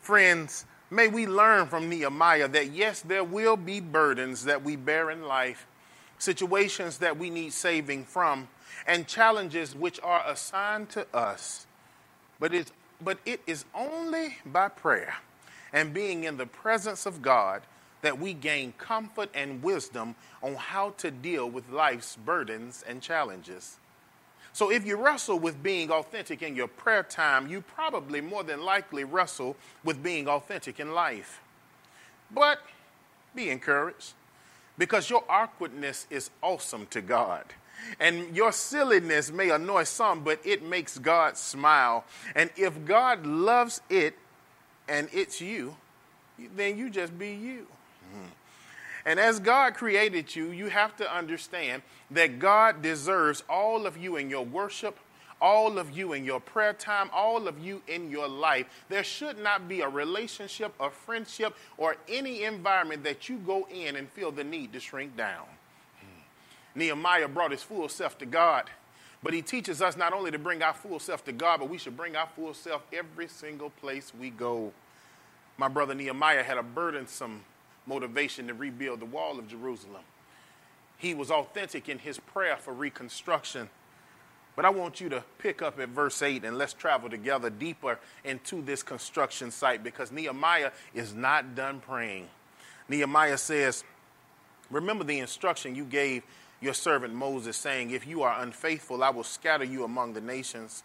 Friends, 0.00 0.64
May 0.90 1.08
we 1.08 1.26
learn 1.26 1.66
from 1.66 1.88
Nehemiah 1.88 2.48
that 2.48 2.72
yes, 2.72 3.00
there 3.00 3.24
will 3.24 3.56
be 3.56 3.80
burdens 3.80 4.44
that 4.44 4.62
we 4.62 4.76
bear 4.76 5.10
in 5.10 5.22
life, 5.22 5.66
situations 6.18 6.98
that 6.98 7.18
we 7.18 7.28
need 7.28 7.52
saving 7.52 8.04
from, 8.04 8.48
and 8.86 9.06
challenges 9.06 9.74
which 9.74 9.98
are 10.02 10.22
assigned 10.26 10.90
to 10.90 11.06
us. 11.14 11.66
But, 12.38 12.54
it's, 12.54 12.72
but 13.00 13.18
it 13.26 13.40
is 13.46 13.64
only 13.74 14.36
by 14.46 14.68
prayer 14.68 15.16
and 15.72 15.92
being 15.92 16.24
in 16.24 16.36
the 16.36 16.46
presence 16.46 17.04
of 17.04 17.20
God 17.20 17.62
that 18.02 18.20
we 18.20 18.32
gain 18.32 18.72
comfort 18.78 19.30
and 19.34 19.62
wisdom 19.62 20.14
on 20.42 20.54
how 20.54 20.90
to 20.98 21.10
deal 21.10 21.50
with 21.50 21.68
life's 21.70 22.14
burdens 22.14 22.84
and 22.86 23.02
challenges. 23.02 23.78
So 24.56 24.70
if 24.70 24.86
you 24.86 24.96
wrestle 24.96 25.38
with 25.38 25.62
being 25.62 25.90
authentic 25.90 26.40
in 26.40 26.56
your 26.56 26.66
prayer 26.66 27.02
time, 27.02 27.46
you 27.46 27.60
probably 27.60 28.22
more 28.22 28.42
than 28.42 28.62
likely 28.62 29.04
wrestle 29.04 29.54
with 29.84 30.02
being 30.02 30.26
authentic 30.28 30.80
in 30.80 30.92
life. 30.92 31.42
But 32.30 32.60
be 33.34 33.50
encouraged 33.50 34.14
because 34.78 35.10
your 35.10 35.24
awkwardness 35.28 36.06
is 36.08 36.30
awesome 36.40 36.86
to 36.86 37.02
God. 37.02 37.44
And 38.00 38.34
your 38.34 38.50
silliness 38.50 39.30
may 39.30 39.50
annoy 39.50 39.84
some, 39.84 40.24
but 40.24 40.40
it 40.42 40.62
makes 40.62 40.96
God 40.96 41.36
smile. 41.36 42.06
And 42.34 42.48
if 42.56 42.82
God 42.86 43.26
loves 43.26 43.82
it 43.90 44.16
and 44.88 45.10
it's 45.12 45.38
you, 45.38 45.76
then 46.56 46.78
you 46.78 46.88
just 46.88 47.18
be 47.18 47.34
you. 47.34 47.66
Mm-hmm. 48.08 48.28
And 49.06 49.20
as 49.20 49.38
God 49.38 49.74
created 49.74 50.34
you, 50.34 50.50
you 50.50 50.66
have 50.66 50.96
to 50.96 51.10
understand 51.10 51.82
that 52.10 52.40
God 52.40 52.82
deserves 52.82 53.44
all 53.48 53.86
of 53.86 53.96
you 53.96 54.16
in 54.16 54.28
your 54.28 54.44
worship, 54.44 54.98
all 55.40 55.78
of 55.78 55.96
you 55.96 56.12
in 56.12 56.24
your 56.24 56.40
prayer 56.40 56.72
time, 56.72 57.08
all 57.12 57.46
of 57.46 57.56
you 57.64 57.82
in 57.86 58.10
your 58.10 58.26
life. 58.26 58.66
There 58.88 59.04
should 59.04 59.38
not 59.38 59.68
be 59.68 59.80
a 59.82 59.88
relationship, 59.88 60.74
a 60.80 60.90
friendship, 60.90 61.54
or 61.78 61.96
any 62.08 62.42
environment 62.42 63.04
that 63.04 63.28
you 63.28 63.36
go 63.36 63.68
in 63.72 63.94
and 63.94 64.10
feel 64.10 64.32
the 64.32 64.42
need 64.42 64.72
to 64.72 64.80
shrink 64.80 65.16
down. 65.16 65.44
Hmm. 66.00 66.78
Nehemiah 66.80 67.28
brought 67.28 67.52
his 67.52 67.62
full 67.62 67.88
self 67.88 68.18
to 68.18 68.26
God, 68.26 68.68
but 69.22 69.32
he 69.32 69.40
teaches 69.40 69.80
us 69.80 69.96
not 69.96 70.14
only 70.14 70.32
to 70.32 70.38
bring 70.38 70.64
our 70.64 70.74
full 70.74 70.98
self 70.98 71.24
to 71.26 71.32
God, 71.32 71.60
but 71.60 71.68
we 71.68 71.78
should 71.78 71.96
bring 71.96 72.16
our 72.16 72.28
full 72.34 72.54
self 72.54 72.82
every 72.92 73.28
single 73.28 73.70
place 73.70 74.10
we 74.18 74.30
go. 74.30 74.72
My 75.58 75.68
brother 75.68 75.94
Nehemiah 75.94 76.42
had 76.42 76.58
a 76.58 76.62
burdensome 76.64 77.42
motivation 77.86 78.48
to 78.48 78.54
rebuild 78.54 79.00
the 79.00 79.06
wall 79.06 79.38
of 79.38 79.48
Jerusalem. 79.48 80.02
He 80.98 81.14
was 81.14 81.30
authentic 81.30 81.88
in 81.88 81.98
his 81.98 82.18
prayer 82.18 82.56
for 82.56 82.72
reconstruction. 82.72 83.68
But 84.54 84.64
I 84.64 84.70
want 84.70 85.00
you 85.00 85.10
to 85.10 85.22
pick 85.38 85.60
up 85.60 85.78
at 85.78 85.90
verse 85.90 86.22
8 86.22 86.44
and 86.44 86.56
let's 86.56 86.72
travel 86.72 87.10
together 87.10 87.50
deeper 87.50 87.98
into 88.24 88.62
this 88.62 88.82
construction 88.82 89.50
site 89.50 89.84
because 89.84 90.10
Nehemiah 90.10 90.70
is 90.94 91.12
not 91.14 91.54
done 91.54 91.80
praying. 91.80 92.28
Nehemiah 92.88 93.36
says, 93.36 93.84
Remember 94.70 95.04
the 95.04 95.18
instruction 95.18 95.74
you 95.74 95.84
gave 95.84 96.22
your 96.60 96.74
servant 96.74 97.14
Moses, 97.14 97.56
saying, 97.56 97.90
If 97.90 98.06
you 98.06 98.22
are 98.22 98.40
unfaithful, 98.40 99.02
I 99.02 99.10
will 99.10 99.24
scatter 99.24 99.64
you 99.64 99.84
among 99.84 100.14
the 100.14 100.20
nations. 100.20 100.82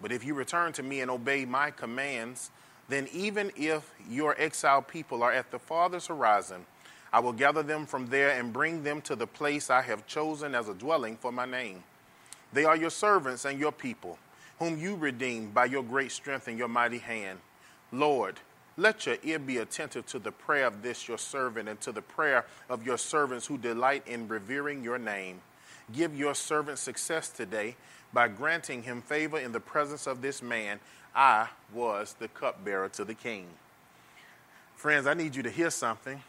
But 0.00 0.12
if 0.12 0.24
you 0.24 0.32
return 0.32 0.72
to 0.72 0.82
me 0.82 1.02
and 1.02 1.10
obey 1.10 1.44
my 1.44 1.70
commands, 1.70 2.50
then 2.90 3.08
even 3.12 3.52
if 3.56 3.90
your 4.08 4.34
exiled 4.38 4.88
people 4.88 5.22
are 5.22 5.32
at 5.32 5.50
the 5.50 5.58
farthest 5.58 6.08
horizon, 6.08 6.66
I 7.12 7.20
will 7.20 7.32
gather 7.32 7.62
them 7.62 7.86
from 7.86 8.06
there 8.06 8.30
and 8.30 8.52
bring 8.52 8.82
them 8.82 9.00
to 9.02 9.16
the 9.16 9.26
place 9.26 9.70
I 9.70 9.82
have 9.82 10.06
chosen 10.06 10.54
as 10.54 10.68
a 10.68 10.74
dwelling 10.74 11.16
for 11.16 11.32
my 11.32 11.46
name. 11.46 11.82
They 12.52 12.64
are 12.64 12.76
your 12.76 12.90
servants 12.90 13.44
and 13.44 13.58
your 13.58 13.72
people, 13.72 14.18
whom 14.58 14.78
you 14.78 14.96
redeemed 14.96 15.54
by 15.54 15.66
your 15.66 15.82
great 15.82 16.12
strength 16.12 16.48
and 16.48 16.58
your 16.58 16.68
mighty 16.68 16.98
hand. 16.98 17.38
Lord, 17.92 18.40
let 18.76 19.06
your 19.06 19.16
ear 19.22 19.38
be 19.38 19.58
attentive 19.58 20.06
to 20.06 20.18
the 20.18 20.32
prayer 20.32 20.66
of 20.66 20.82
this 20.82 21.06
your 21.06 21.18
servant 21.18 21.68
and 21.68 21.80
to 21.82 21.92
the 21.92 22.02
prayer 22.02 22.46
of 22.68 22.84
your 22.84 22.98
servants 22.98 23.46
who 23.46 23.58
delight 23.58 24.06
in 24.06 24.28
revering 24.28 24.82
your 24.82 24.98
name. 24.98 25.40
Give 25.92 26.16
your 26.16 26.34
servant 26.34 26.78
success 26.78 27.28
today 27.30 27.76
by 28.12 28.28
granting 28.28 28.82
him 28.82 29.02
favor 29.02 29.38
in 29.38 29.52
the 29.52 29.60
presence 29.60 30.06
of 30.06 30.22
this 30.22 30.42
man 30.42 30.80
I 31.14 31.48
was 31.72 32.14
the 32.18 32.28
cupbearer 32.28 32.88
to 32.90 33.04
the 33.04 33.14
king. 33.14 33.46
Friends, 34.76 35.06
I 35.06 35.14
need 35.14 35.34
you 35.34 35.42
to 35.42 35.50
hear 35.50 35.70
something. 35.70 36.22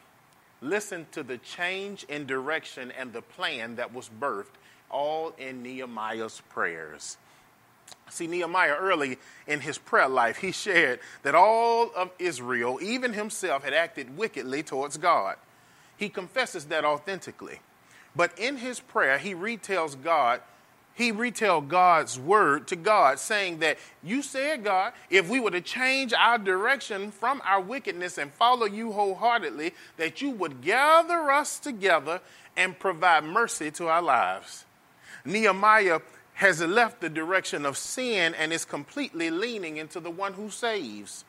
Listen 0.61 1.07
to 1.11 1.23
the 1.23 1.37
change 1.37 2.03
in 2.03 2.25
direction 2.25 2.91
and 2.91 3.13
the 3.13 3.21
plan 3.21 3.77
that 3.77 3.93
was 3.93 4.09
birthed, 4.19 4.57
all 4.89 5.33
in 5.37 5.63
Nehemiah's 5.63 6.41
prayers. 6.49 7.17
See, 8.09 8.27
Nehemiah 8.27 8.75
early 8.77 9.17
in 9.47 9.61
his 9.61 9.77
prayer 9.77 10.09
life, 10.09 10.37
he 10.37 10.51
shared 10.51 10.99
that 11.23 11.33
all 11.33 11.91
of 11.95 12.11
Israel, 12.19 12.79
even 12.81 13.13
himself, 13.13 13.63
had 13.63 13.73
acted 13.73 14.17
wickedly 14.17 14.63
towards 14.63 14.97
God. 14.97 15.37
He 15.97 16.09
confesses 16.09 16.65
that 16.65 16.83
authentically. 16.83 17.59
But 18.15 18.37
in 18.37 18.57
his 18.57 18.79
prayer, 18.79 19.17
he 19.17 19.33
retells 19.33 20.01
God, 20.01 20.41
he 20.93 21.11
retell 21.11 21.61
God's 21.61 22.19
word 22.19 22.67
to 22.67 22.75
God, 22.75 23.19
saying 23.19 23.59
that 23.59 23.77
you 24.03 24.21
said, 24.21 24.63
God, 24.63 24.93
if 25.09 25.29
we 25.29 25.39
were 25.39 25.51
to 25.51 25.61
change 25.61 26.13
our 26.13 26.37
direction 26.37 27.11
from 27.11 27.41
our 27.45 27.61
wickedness 27.61 28.17
and 28.17 28.31
follow 28.33 28.65
you 28.65 28.91
wholeheartedly, 28.91 29.73
that 29.97 30.21
you 30.21 30.31
would 30.31 30.61
gather 30.61 31.31
us 31.31 31.59
together 31.59 32.21
and 32.57 32.77
provide 32.77 33.23
mercy 33.23 33.71
to 33.71 33.87
our 33.87 34.01
lives. 34.01 34.65
Nehemiah 35.23 35.99
has 36.33 36.61
left 36.61 37.01
the 37.01 37.09
direction 37.09 37.65
of 37.65 37.77
sin 37.77 38.33
and 38.33 38.51
is 38.51 38.65
completely 38.65 39.29
leaning 39.29 39.77
into 39.77 39.99
the 39.99 40.11
one 40.11 40.33
who 40.33 40.49
saves. 40.49 41.23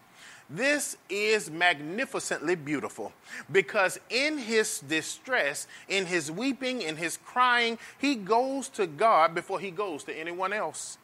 This 0.54 0.98
is 1.08 1.50
magnificently 1.50 2.56
beautiful 2.56 3.12
because 3.50 3.98
in 4.10 4.36
his 4.36 4.80
distress, 4.80 5.66
in 5.88 6.04
his 6.04 6.30
weeping, 6.30 6.82
in 6.82 6.96
his 6.96 7.16
crying, 7.16 7.78
he 7.98 8.14
goes 8.14 8.68
to 8.70 8.86
God 8.86 9.34
before 9.34 9.60
he 9.60 9.70
goes 9.70 10.04
to 10.04 10.12
anyone 10.12 10.52
else. 10.52 10.98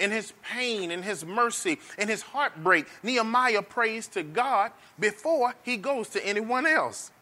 In 0.00 0.10
his 0.10 0.32
pain, 0.42 0.90
in 0.90 1.04
his 1.04 1.24
mercy, 1.24 1.78
in 1.96 2.08
his 2.08 2.22
heartbreak, 2.22 2.86
Nehemiah 3.04 3.62
prays 3.62 4.08
to 4.08 4.24
God 4.24 4.72
before 4.98 5.54
he 5.62 5.76
goes 5.76 6.08
to 6.10 6.26
anyone 6.26 6.66
else. 6.66 7.12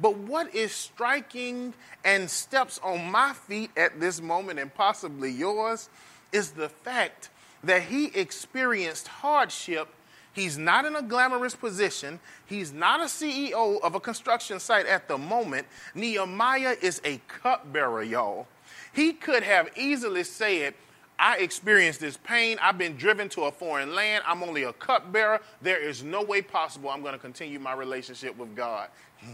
But 0.00 0.16
what 0.16 0.54
is 0.54 0.72
striking 0.72 1.74
and 2.04 2.30
steps 2.30 2.78
on 2.82 3.10
my 3.10 3.32
feet 3.32 3.70
at 3.76 4.00
this 4.00 4.20
moment, 4.20 4.60
and 4.60 4.72
possibly 4.72 5.32
yours, 5.32 5.88
is 6.32 6.52
the 6.52 6.68
fact 6.68 7.30
that 7.64 7.82
he 7.82 8.06
experienced 8.06 9.08
hardship. 9.08 9.88
He's 10.34 10.58
not 10.58 10.84
in 10.84 10.96
a 10.96 11.02
glamorous 11.02 11.54
position. 11.54 12.18
He's 12.44 12.72
not 12.72 13.00
a 13.00 13.04
CEO 13.04 13.80
of 13.80 13.94
a 13.94 14.00
construction 14.00 14.58
site 14.58 14.86
at 14.86 15.06
the 15.06 15.16
moment. 15.16 15.66
Nehemiah 15.94 16.76
is 16.82 17.00
a 17.04 17.20
cupbearer, 17.28 18.02
y'all. 18.02 18.48
He 18.92 19.12
could 19.12 19.44
have 19.44 19.70
easily 19.76 20.24
said, 20.24 20.74
I 21.18 21.38
experienced 21.38 22.00
this 22.00 22.16
pain. 22.16 22.58
I've 22.60 22.76
been 22.76 22.96
driven 22.96 23.28
to 23.30 23.42
a 23.42 23.52
foreign 23.52 23.94
land. 23.94 24.24
I'm 24.26 24.42
only 24.42 24.64
a 24.64 24.72
cupbearer. 24.72 25.40
There 25.62 25.80
is 25.80 26.02
no 26.02 26.22
way 26.22 26.42
possible 26.42 26.90
I'm 26.90 27.02
going 27.02 27.12
to 27.12 27.18
continue 27.18 27.60
my 27.60 27.72
relationship 27.72 28.36
with 28.36 28.56
God. 28.56 28.88
Hmm. 29.20 29.30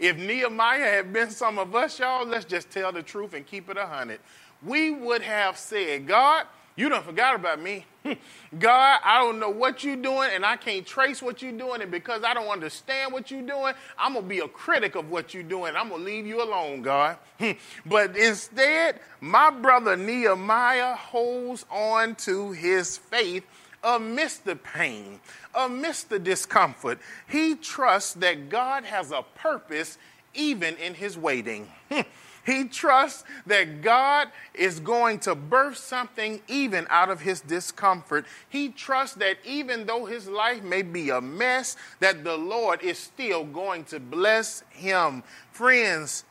If 0.00 0.16
Nehemiah 0.16 0.78
had 0.78 1.12
been 1.12 1.30
some 1.30 1.58
of 1.58 1.74
us, 1.74 1.98
y'all, 1.98 2.26
let's 2.26 2.46
just 2.46 2.70
tell 2.70 2.92
the 2.92 3.02
truth 3.02 3.34
and 3.34 3.46
keep 3.46 3.68
it 3.68 3.76
a 3.76 3.86
hundred. 3.86 4.20
We 4.62 4.90
would 4.92 5.22
have 5.22 5.58
said, 5.58 6.06
God, 6.06 6.46
you 6.78 6.88
don't 6.88 7.04
forgot 7.04 7.34
about 7.34 7.60
me. 7.60 7.84
God, 8.58 9.00
I 9.04 9.18
don't 9.18 9.40
know 9.40 9.50
what 9.50 9.82
you're 9.82 9.96
doing, 9.96 10.30
and 10.32 10.46
I 10.46 10.56
can't 10.56 10.86
trace 10.86 11.20
what 11.20 11.42
you're 11.42 11.50
doing, 11.50 11.82
and 11.82 11.90
because 11.90 12.22
I 12.22 12.34
don't 12.34 12.46
understand 12.46 13.12
what 13.12 13.32
you're 13.32 13.42
doing, 13.42 13.74
I'm 13.98 14.14
gonna 14.14 14.24
be 14.24 14.38
a 14.38 14.46
critic 14.46 14.94
of 14.94 15.10
what 15.10 15.34
you're 15.34 15.42
doing. 15.42 15.74
I'm 15.74 15.88
gonna 15.88 16.04
leave 16.04 16.24
you 16.24 16.40
alone, 16.40 16.82
God. 16.82 17.16
but 17.86 18.16
instead, 18.16 19.00
my 19.20 19.50
brother 19.50 19.96
Nehemiah 19.96 20.94
holds 20.94 21.66
on 21.68 22.14
to 22.14 22.52
his 22.52 22.96
faith 22.96 23.44
amidst 23.82 24.44
the 24.44 24.54
pain, 24.54 25.18
amidst 25.56 26.10
the 26.10 26.20
discomfort, 26.20 27.00
he 27.28 27.56
trusts 27.56 28.14
that 28.14 28.50
God 28.50 28.84
has 28.84 29.10
a 29.10 29.24
purpose 29.34 29.98
even 30.32 30.76
in 30.76 30.94
his 30.94 31.18
waiting. 31.18 31.68
he 32.48 32.64
trusts 32.64 33.24
that 33.46 33.82
God 33.82 34.28
is 34.54 34.80
going 34.80 35.18
to 35.20 35.34
birth 35.34 35.76
something 35.76 36.40
even 36.48 36.86
out 36.88 37.10
of 37.10 37.20
his 37.20 37.42
discomfort. 37.42 38.24
He 38.48 38.70
trusts 38.70 39.16
that 39.16 39.36
even 39.44 39.84
though 39.84 40.06
his 40.06 40.28
life 40.28 40.62
may 40.62 40.80
be 40.80 41.10
a 41.10 41.20
mess, 41.20 41.76
that 42.00 42.24
the 42.24 42.38
Lord 42.38 42.82
is 42.82 42.98
still 42.98 43.44
going 43.44 43.84
to 43.84 44.00
bless 44.00 44.62
him. 44.70 45.22
Friends, 45.52 46.24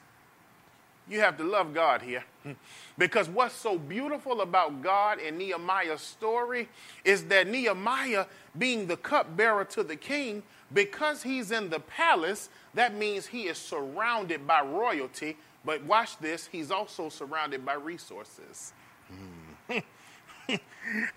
you 1.08 1.20
have 1.20 1.38
to 1.38 1.44
love 1.44 1.74
God 1.74 2.02
here. 2.02 2.24
Because 2.98 3.30
what's 3.30 3.54
so 3.54 3.78
beautiful 3.78 4.41
about 4.41 4.82
God 4.82 5.20
in 5.20 5.38
Nehemiah's 5.38 6.02
story 6.02 6.68
is 7.06 7.26
that 7.26 7.48
Nehemiah, 7.48 8.26
being 8.58 8.88
the 8.88 8.98
cupbearer 8.98 9.65
to 9.65 9.84
the 9.84 9.96
king, 9.96 10.41
because 10.74 11.22
he's 11.22 11.52
in 11.52 11.70
the 11.70 11.80
palace, 11.80 12.50
that 12.74 12.96
means 12.96 13.28
he 13.28 13.44
is 13.44 13.60
surrounded 13.60 14.48
by 14.48 14.62
royalty. 14.62 15.38
But 15.67 15.84
watch 15.84 16.17
this, 16.19 16.47
he's 16.47 16.71
also 16.71 17.10
surrounded 17.10 17.65
by 17.65 17.73
resources. 17.73 18.71
and 19.69 20.62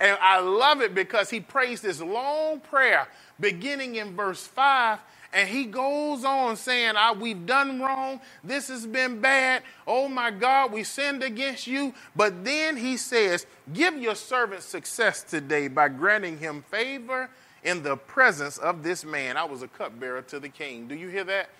I 0.00 0.40
love 0.40 0.82
it 0.82 0.92
because 0.92 1.30
he 1.30 1.38
prays 1.38 1.80
this 1.80 2.00
long 2.00 2.58
prayer 2.58 3.06
beginning 3.38 3.94
in 3.94 4.16
verse 4.16 4.44
5 4.44 4.98
and 5.32 5.48
he 5.48 5.66
goes 5.66 6.24
on 6.24 6.56
saying, 6.56 6.94
ah, 6.96 7.12
We've 7.12 7.46
done 7.46 7.80
wrong. 7.80 8.20
This 8.42 8.66
has 8.66 8.88
been 8.88 9.20
bad. 9.20 9.62
Oh 9.86 10.08
my 10.08 10.32
God, 10.32 10.72
we 10.72 10.82
sinned 10.82 11.22
against 11.22 11.68
you. 11.68 11.94
But 12.16 12.44
then 12.44 12.76
he 12.76 12.96
says, 12.96 13.46
Give 13.72 13.96
your 13.98 14.16
servant 14.16 14.64
success 14.64 15.22
today 15.22 15.68
by 15.68 15.90
granting 15.90 16.38
him 16.38 16.64
favor 16.68 17.30
in 17.62 17.84
the 17.84 17.96
presence 17.96 18.58
of 18.58 18.82
this 18.82 19.04
man. 19.04 19.36
I 19.36 19.44
was 19.44 19.62
a 19.62 19.68
cupbearer 19.68 20.22
to 20.22 20.40
the 20.40 20.48
king. 20.48 20.88
Do 20.88 20.96
you 20.96 21.06
hear 21.06 21.22
that? 21.22 21.50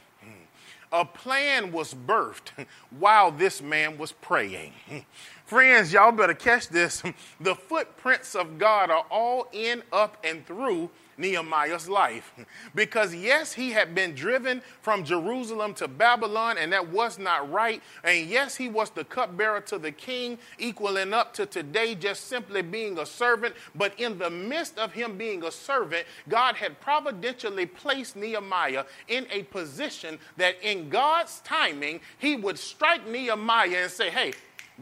A 0.93 1.05
plan 1.05 1.71
was 1.71 1.95
birthed 1.95 2.67
while 2.91 3.31
this 3.31 3.63
man 3.63 3.97
was 3.97 4.13
praying. 4.13 4.73
Friends, 5.51 5.93
y'all 5.93 6.13
better 6.13 6.33
catch 6.33 6.69
this. 6.69 7.03
The 7.41 7.57
footprints 7.57 8.37
of 8.37 8.57
God 8.57 8.89
are 8.89 9.05
all 9.11 9.49
in, 9.51 9.83
up, 9.93 10.17
and 10.23 10.47
through 10.47 10.91
Nehemiah's 11.19 11.89
life. 11.89 12.33
Because, 12.77 13.13
yes, 13.13 13.53
he 13.53 13.73
had 13.73 13.93
been 13.93 14.15
driven 14.15 14.63
from 14.81 15.03
Jerusalem 15.03 15.75
to 15.75 15.89
Babylon, 15.89 16.57
and 16.57 16.73
that 16.73 16.89
was 16.91 17.19
not 17.19 17.51
right. 17.51 17.83
And 18.05 18.29
yes, 18.29 18.55
he 18.55 18.69
was 18.69 18.91
the 18.91 19.03
cupbearer 19.03 19.61
to 19.63 19.79
the 19.79 19.91
king, 19.91 20.39
equaling 20.61 21.13
up 21.13 21.35
to 21.35 21.47
today 21.47 21.97
just 21.97 22.29
simply 22.29 22.63
being 22.63 22.97
a 23.01 23.07
servant. 23.07 23.57
But 23.75 23.99
in 23.99 24.19
the 24.19 24.31
midst 24.31 24.79
of 24.79 24.93
him 24.93 25.19
being 25.19 25.43
a 25.43 25.51
servant, 25.51 26.07
God 26.29 26.55
had 26.55 26.81
providentially 26.81 27.67
placed 27.67 28.15
Nehemiah 28.15 28.85
in 29.09 29.27
a 29.33 29.43
position 29.43 30.21
that 30.37 30.55
in 30.63 30.91
God's 30.91 31.41
timing, 31.41 32.03
he 32.19 32.37
would 32.37 32.57
strike 32.57 33.05
Nehemiah 33.09 33.83
and 33.83 33.91
say, 33.91 34.11
Hey, 34.11 34.33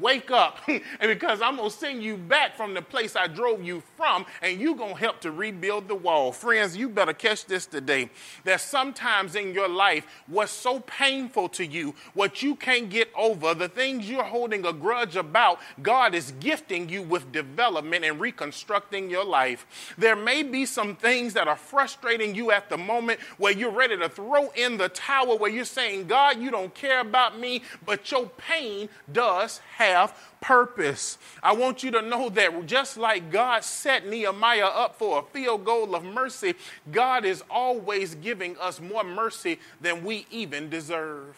wake 0.01 0.31
up. 0.31 0.59
And 1.01 1.09
because 1.09 1.41
i'm 1.43 1.57
going 1.57 1.71
to 1.71 1.77
send 1.77 2.03
you 2.03 2.17
back 2.17 2.57
from 2.57 2.75
the 2.75 2.83
place 2.83 3.15
i 3.15 3.27
drove 3.27 3.63
you 3.63 3.83
from 3.97 4.27
and 4.43 4.61
you're 4.61 4.75
going 4.75 4.95
to 4.95 5.01
help 5.01 5.21
to 5.21 5.31
rebuild 5.31 5.89
the 5.89 5.95
wall. 5.95 6.33
Friends 6.33 6.77
you 6.77 6.89
better 6.89 7.13
catch 7.13 7.47
this 7.47 7.67
today 7.67 8.11
that 8.45 8.61
sometimes 8.61 9.35
in 9.35 9.53
your 9.53 9.69
life 9.69 10.07
what's 10.27 10.53
so 10.53 10.81
painful 10.81 11.49
to 11.51 11.65
you 11.67 11.95
what 12.15 12.43
you 12.43 12.55
can't 12.55 12.91
get 12.91 13.11
over 13.17 13.55
the 13.55 13.69
things 13.69 14.09
you're 14.09 14.23
holding 14.23 14.65
a 14.67 14.73
grudge 14.73 15.17
about 15.17 15.59
god 15.83 16.15
is 16.15 16.33
gifting 16.41 16.89
you 16.89 17.03
with 17.03 17.33
development 17.33 18.05
and 18.05 18.21
reconstructing 18.21 19.11
your 19.11 19.25
life. 19.25 19.95
There 19.97 20.17
may 20.17 20.43
be 20.43 20.67
some 20.67 20.97
things 20.97 21.35
that 21.35 21.49
are 21.49 21.57
frustrating 21.57 22.35
you 22.35 22.51
at 22.51 22.69
the 22.69 22.79
moment 22.79 23.21
where 23.39 23.53
you're 23.53 23.71
ready 23.71 23.97
to 23.97 24.09
throw 24.09 24.51
in 24.51 24.77
the 24.77 24.89
towel 24.89 25.39
where 25.39 25.51
you're 25.51 25.65
saying 25.65 26.07
god 26.07 26.41
you 26.41 26.51
don't 26.51 26.75
care 26.75 27.01
about 27.01 27.39
me 27.39 27.63
but 27.85 28.11
your 28.11 28.27
pain 28.37 28.89
does 29.13 29.61
have 29.77 29.88
have 29.89 30.15
purpose. 30.41 31.19
I 31.43 31.53
want 31.53 31.83
you 31.83 31.91
to 31.93 32.03
know 32.03 32.29
that 32.31 32.67
just 32.67 32.97
like 32.97 33.31
God 33.31 33.65
set 33.65 34.07
Nehemiah 34.07 34.67
up 34.67 34.99
for 34.99 35.21
a 35.21 35.23
field 35.23 35.65
goal 35.65 35.95
of 35.95 36.05
mercy, 36.05 36.55
God 36.91 37.25
is 37.25 37.43
always 37.51 38.15
giving 38.15 38.57
us 38.59 38.81
more 38.81 39.05
mercy 39.05 39.59
than 39.81 40.05
we 40.05 40.27
even 40.31 40.71
deserve. 40.71 41.37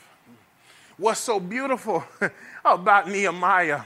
What's 0.97 1.21
so 1.21 1.41
beautiful 1.41 2.05
about 2.65 3.09
Nehemiah? 3.09 3.83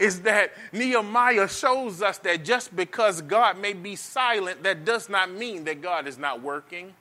is 0.00 0.22
that 0.22 0.52
Nehemiah 0.72 1.46
shows 1.46 2.00
us 2.00 2.16
that 2.18 2.42
just 2.42 2.74
because 2.74 3.20
God 3.20 3.58
may 3.58 3.74
be 3.74 3.94
silent, 3.96 4.62
that 4.62 4.86
does 4.86 5.10
not 5.10 5.30
mean 5.30 5.64
that 5.64 5.82
God 5.82 6.08
is 6.08 6.16
not 6.16 6.42
working. 6.42 6.94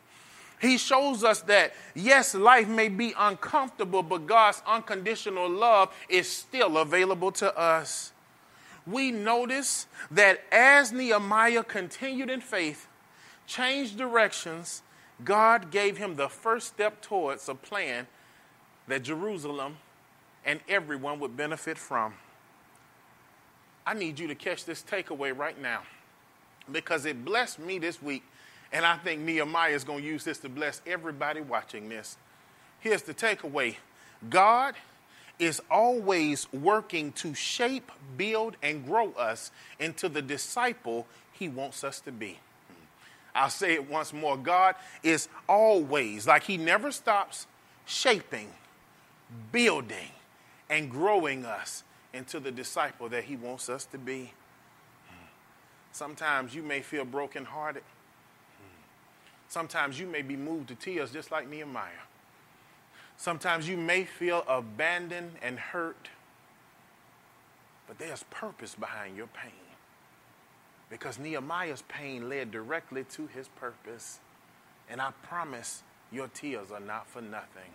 He 0.59 0.77
shows 0.77 1.23
us 1.23 1.41
that, 1.43 1.73
yes, 1.95 2.35
life 2.35 2.67
may 2.67 2.89
be 2.89 3.13
uncomfortable, 3.17 4.03
but 4.03 4.27
God's 4.27 4.61
unconditional 4.67 5.49
love 5.49 5.93
is 6.09 6.29
still 6.29 6.77
available 6.77 7.31
to 7.33 7.57
us. 7.57 8.11
We 8.85 9.11
notice 9.11 9.87
that 10.11 10.41
as 10.51 10.91
Nehemiah 10.91 11.63
continued 11.63 12.29
in 12.29 12.41
faith, 12.41 12.87
changed 13.47 13.97
directions, 13.97 14.81
God 15.23 15.71
gave 15.71 15.97
him 15.97 16.15
the 16.15 16.27
first 16.27 16.67
step 16.67 17.01
towards 17.01 17.47
a 17.47 17.55
plan 17.55 18.07
that 18.87 19.03
Jerusalem 19.03 19.77
and 20.45 20.59
everyone 20.67 21.19
would 21.19 21.37
benefit 21.37 21.77
from. 21.77 22.13
I 23.85 23.93
need 23.93 24.19
you 24.19 24.27
to 24.27 24.35
catch 24.35 24.65
this 24.65 24.83
takeaway 24.83 25.35
right 25.35 25.59
now 25.59 25.83
because 26.71 27.05
it 27.05 27.23
blessed 27.23 27.59
me 27.59 27.79
this 27.79 28.01
week 28.01 28.23
and 28.71 28.85
I 28.85 28.97
think 28.97 29.21
Nehemiah 29.21 29.71
is 29.71 29.83
going 29.83 30.01
to 30.01 30.05
use 30.05 30.23
this 30.23 30.37
to 30.39 30.49
bless 30.49 30.81
everybody 30.85 31.41
watching 31.41 31.89
this. 31.89 32.17
Here's 32.79 33.01
the 33.01 33.13
takeaway 33.13 33.75
God 34.29 34.75
is 35.39 35.61
always 35.71 36.51
working 36.51 37.13
to 37.13 37.33
shape, 37.33 37.91
build, 38.17 38.57
and 38.61 38.85
grow 38.85 39.11
us 39.13 39.51
into 39.79 40.09
the 40.09 40.21
disciple 40.21 41.07
he 41.31 41.47
wants 41.47 41.83
us 41.83 42.01
to 42.01 42.11
be. 42.11 42.39
I'll 43.33 43.49
say 43.49 43.73
it 43.73 43.89
once 43.89 44.11
more 44.11 44.35
God 44.35 44.75
is 45.01 45.29
always, 45.47 46.27
like 46.27 46.43
he 46.43 46.57
never 46.57 46.91
stops 46.91 47.47
shaping, 47.85 48.49
building, 49.51 50.11
and 50.69 50.91
growing 50.91 51.45
us 51.45 51.83
into 52.13 52.39
the 52.39 52.51
disciple 52.51 53.07
that 53.09 53.23
he 53.23 53.35
wants 53.35 53.69
us 53.69 53.85
to 53.85 53.97
be. 53.97 54.33
Sometimes 55.91 56.53
you 56.53 56.61
may 56.61 56.81
feel 56.81 57.05
brokenhearted. 57.05 57.83
Sometimes 59.49 59.99
you 59.99 60.05
may 60.05 60.21
be 60.21 60.37
moved 60.37 60.67
to 60.69 60.75
tears 60.75 61.11
just 61.11 61.31
like 61.31 61.49
Nehemiah. 61.49 62.05
Sometimes 63.17 63.67
you 63.67 63.75
may 63.75 64.05
feel 64.05 64.45
abandoned 64.47 65.31
and 65.41 65.59
hurt, 65.59 66.07
but 67.87 67.97
there's 67.97 68.23
purpose 68.29 68.75
behind 68.75 69.17
your 69.17 69.27
pain. 69.27 69.51
Because 70.89 71.19
Nehemiah's 71.19 71.83
pain 71.87 72.29
led 72.29 72.51
directly 72.51 73.03
to 73.15 73.27
his 73.27 73.47
purpose. 73.47 74.19
And 74.89 75.01
I 75.01 75.11
promise 75.23 75.83
your 76.11 76.27
tears 76.27 76.71
are 76.71 76.79
not 76.79 77.07
for 77.07 77.21
nothing. 77.21 77.71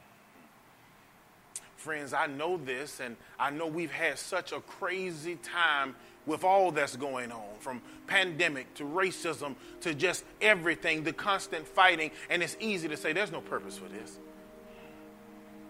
Friends, 1.77 2.13
I 2.13 2.27
know 2.27 2.57
this, 2.57 3.01
and 3.01 3.17
I 3.39 3.51
know 3.51 3.67
we've 3.67 3.93
had 3.93 4.19
such 4.19 4.53
a 4.53 4.61
crazy 4.61 5.37
time 5.37 5.95
with 6.27 6.45
all 6.45 6.71
that's 6.71 6.97
going 6.97 7.33
on 7.33 7.43
from 7.59 7.83
pandemic 8.07 8.73
to 8.75 8.85
racism 8.85 9.55
to 9.81 9.95
just 9.95 10.25
everything, 10.41 11.05
the 11.05 11.13
constant 11.13 11.67
fighting. 11.67 12.11
And 12.31 12.43
it's 12.43 12.57
easy 12.61 12.89
to 12.89 12.97
say 12.97 13.13
there's 13.13 13.33
no 13.33 13.41
purpose 13.41 13.79
for 13.79 13.89
this. 13.89 14.19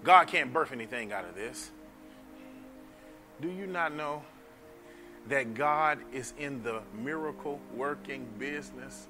God 0.02 0.26
can't 0.26 0.52
birth 0.52 0.72
anything 0.72 1.12
out 1.12 1.24
of 1.24 1.34
this. 1.34 1.70
Do 3.40 3.48
you 3.48 3.66
not 3.66 3.94
know 3.94 4.22
that 5.28 5.54
God 5.54 5.98
is 6.12 6.34
in 6.38 6.62
the 6.62 6.82
miracle 6.94 7.58
working 7.74 8.26
business? 8.38 9.06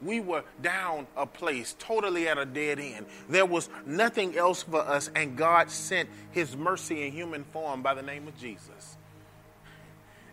We 0.00 0.18
were 0.18 0.42
down 0.60 1.06
a 1.16 1.26
place, 1.26 1.76
totally 1.78 2.26
at 2.26 2.36
a 2.36 2.44
dead 2.44 2.80
end. 2.80 3.06
There 3.28 3.46
was 3.46 3.68
nothing 3.86 4.36
else 4.36 4.64
for 4.64 4.80
us, 4.80 5.10
and 5.14 5.36
God 5.36 5.70
sent 5.70 6.08
His 6.32 6.56
mercy 6.56 7.06
in 7.06 7.12
human 7.12 7.44
form 7.44 7.82
by 7.82 7.94
the 7.94 8.02
name 8.02 8.26
of 8.26 8.36
Jesus. 8.36 8.96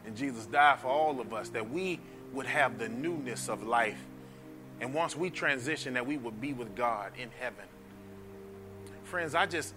And 0.10 0.18
Jesus 0.18 0.48
died 0.48 0.80
for 0.80 0.88
all 0.88 1.22
of 1.22 1.36
us 1.36 1.50
that 1.50 1.70
we 1.70 2.00
would 2.34 2.48
have 2.48 2.80
the 2.80 2.90
newness 2.90 3.48
of 3.48 3.62
life. 3.62 4.04
And 4.82 4.92
once 4.92 5.16
we 5.16 5.30
transition, 5.30 5.94
that 5.94 6.08
we 6.08 6.18
would 6.18 6.42
be 6.42 6.52
with 6.52 6.76
God 6.76 7.12
in 7.16 7.30
heaven. 7.40 7.66
Friends, 9.04 9.36
I 9.36 9.46
just, 9.46 9.76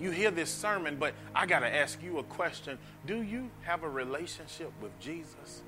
you 0.00 0.10
hear 0.10 0.32
this 0.32 0.50
sermon, 0.50 0.96
but 0.96 1.14
I 1.32 1.46
got 1.46 1.60
to 1.60 1.72
ask 1.72 2.02
you 2.02 2.18
a 2.18 2.24
question. 2.24 2.76
Do 3.06 3.22
you 3.22 3.50
have 3.62 3.84
a 3.84 3.88
relationship 3.88 4.72
with 4.82 4.90
Jesus? 4.98 5.62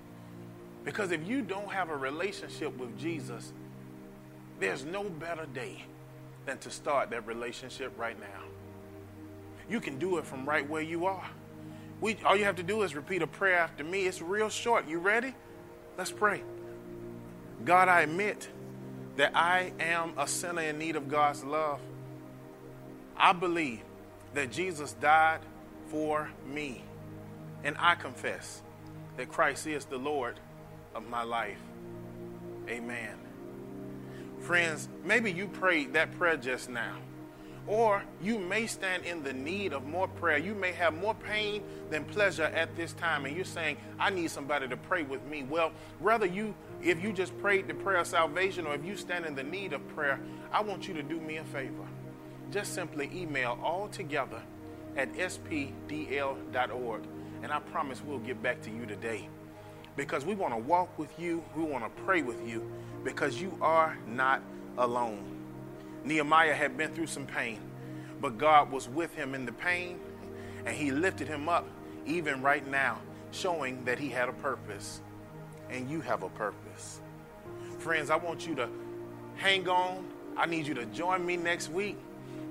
Because 0.84 1.12
if 1.12 1.24
you 1.24 1.40
don't 1.40 1.70
have 1.70 1.88
a 1.88 1.96
relationship 1.96 2.76
with 2.78 2.98
Jesus, 2.98 3.52
there's 4.58 4.84
no 4.84 5.04
better 5.04 5.46
day 5.46 5.84
than 6.46 6.58
to 6.58 6.70
start 6.72 7.10
that 7.10 7.28
relationship 7.28 7.96
right 7.96 8.18
now. 8.18 8.42
You 9.68 9.78
can 9.78 10.00
do 10.00 10.18
it 10.18 10.24
from 10.26 10.48
right 10.48 10.68
where 10.68 10.82
you 10.82 11.06
are. 11.06 11.30
We, 12.00 12.16
all 12.24 12.36
you 12.36 12.44
have 12.44 12.56
to 12.56 12.62
do 12.62 12.82
is 12.82 12.94
repeat 12.94 13.22
a 13.22 13.26
prayer 13.26 13.58
after 13.58 13.84
me. 13.84 14.06
It's 14.06 14.22
real 14.22 14.48
short. 14.48 14.88
You 14.88 14.98
ready? 14.98 15.34
Let's 15.98 16.10
pray. 16.10 16.42
God, 17.64 17.88
I 17.88 18.00
admit 18.02 18.48
that 19.16 19.36
I 19.36 19.72
am 19.78 20.14
a 20.16 20.26
sinner 20.26 20.62
in 20.62 20.78
need 20.78 20.96
of 20.96 21.08
God's 21.08 21.44
love. 21.44 21.80
I 23.16 23.32
believe 23.34 23.82
that 24.32 24.50
Jesus 24.50 24.92
died 24.94 25.40
for 25.88 26.30
me. 26.46 26.82
And 27.62 27.76
I 27.78 27.96
confess 27.96 28.62
that 29.18 29.28
Christ 29.28 29.66
is 29.66 29.84
the 29.84 29.98
Lord 29.98 30.40
of 30.94 31.06
my 31.06 31.22
life. 31.22 31.58
Amen. 32.66 33.18
Friends, 34.40 34.88
maybe 35.04 35.30
you 35.30 35.46
prayed 35.46 35.92
that 35.92 36.16
prayer 36.16 36.38
just 36.38 36.70
now. 36.70 36.96
Or 37.70 38.02
you 38.20 38.38
may 38.38 38.66
stand 38.66 39.04
in 39.04 39.22
the 39.22 39.32
need 39.32 39.72
of 39.72 39.86
more 39.86 40.08
prayer. 40.08 40.38
You 40.38 40.54
may 40.54 40.72
have 40.72 40.92
more 40.92 41.14
pain 41.14 41.62
than 41.88 42.04
pleasure 42.04 42.44
at 42.44 42.76
this 42.76 42.92
time, 42.94 43.26
and 43.26 43.36
you're 43.36 43.44
saying, 43.44 43.76
I 43.98 44.10
need 44.10 44.30
somebody 44.32 44.66
to 44.66 44.76
pray 44.76 45.04
with 45.04 45.24
me. 45.26 45.44
Well, 45.48 45.70
whether 46.00 46.26
you, 46.26 46.54
if 46.82 47.02
you 47.02 47.12
just 47.12 47.38
prayed 47.38 47.68
the 47.68 47.74
prayer 47.74 47.98
of 47.98 48.08
salvation 48.08 48.66
or 48.66 48.74
if 48.74 48.84
you 48.84 48.96
stand 48.96 49.24
in 49.24 49.36
the 49.36 49.44
need 49.44 49.72
of 49.72 49.86
prayer, 49.94 50.18
I 50.52 50.62
want 50.62 50.88
you 50.88 50.94
to 50.94 51.02
do 51.02 51.20
me 51.20 51.36
a 51.36 51.44
favor 51.44 51.86
just 52.50 52.74
simply 52.74 53.10
email 53.14 53.58
all 53.62 53.88
together 53.88 54.42
at 54.96 55.12
spdl.org. 55.14 57.02
And 57.42 57.52
I 57.52 57.58
promise 57.60 58.02
we'll 58.04 58.18
get 58.18 58.42
back 58.42 58.60
to 58.62 58.70
you 58.70 58.86
today 58.86 59.28
because 59.96 60.24
we 60.24 60.34
want 60.34 60.52
to 60.52 60.58
walk 60.58 60.98
with 60.98 61.18
you, 61.18 61.42
we 61.56 61.64
want 61.64 61.84
to 61.84 62.02
pray 62.02 62.22
with 62.22 62.46
you 62.46 62.70
because 63.04 63.40
you 63.40 63.56
are 63.60 63.96
not 64.06 64.42
alone. 64.78 65.39
Nehemiah 66.04 66.54
had 66.54 66.76
been 66.76 66.92
through 66.94 67.06
some 67.06 67.26
pain, 67.26 67.60
but 68.20 68.38
God 68.38 68.70
was 68.70 68.88
with 68.88 69.14
him 69.14 69.34
in 69.34 69.46
the 69.46 69.52
pain 69.52 69.98
and 70.64 70.74
he 70.74 70.90
lifted 70.90 71.28
him 71.28 71.48
up 71.48 71.66
even 72.06 72.42
right 72.42 72.66
now, 72.66 72.98
showing 73.30 73.84
that 73.84 73.98
he 73.98 74.08
had 74.08 74.28
a 74.28 74.32
purpose 74.32 75.00
and 75.70 75.90
you 75.90 76.00
have 76.00 76.22
a 76.22 76.28
purpose. 76.30 77.00
Friends, 77.78 78.10
I 78.10 78.16
want 78.16 78.46
you 78.46 78.54
to 78.56 78.68
hang 79.36 79.68
on. 79.68 80.06
I 80.36 80.46
need 80.46 80.66
you 80.66 80.74
to 80.74 80.86
join 80.86 81.24
me 81.24 81.36
next 81.36 81.70
week 81.70 81.96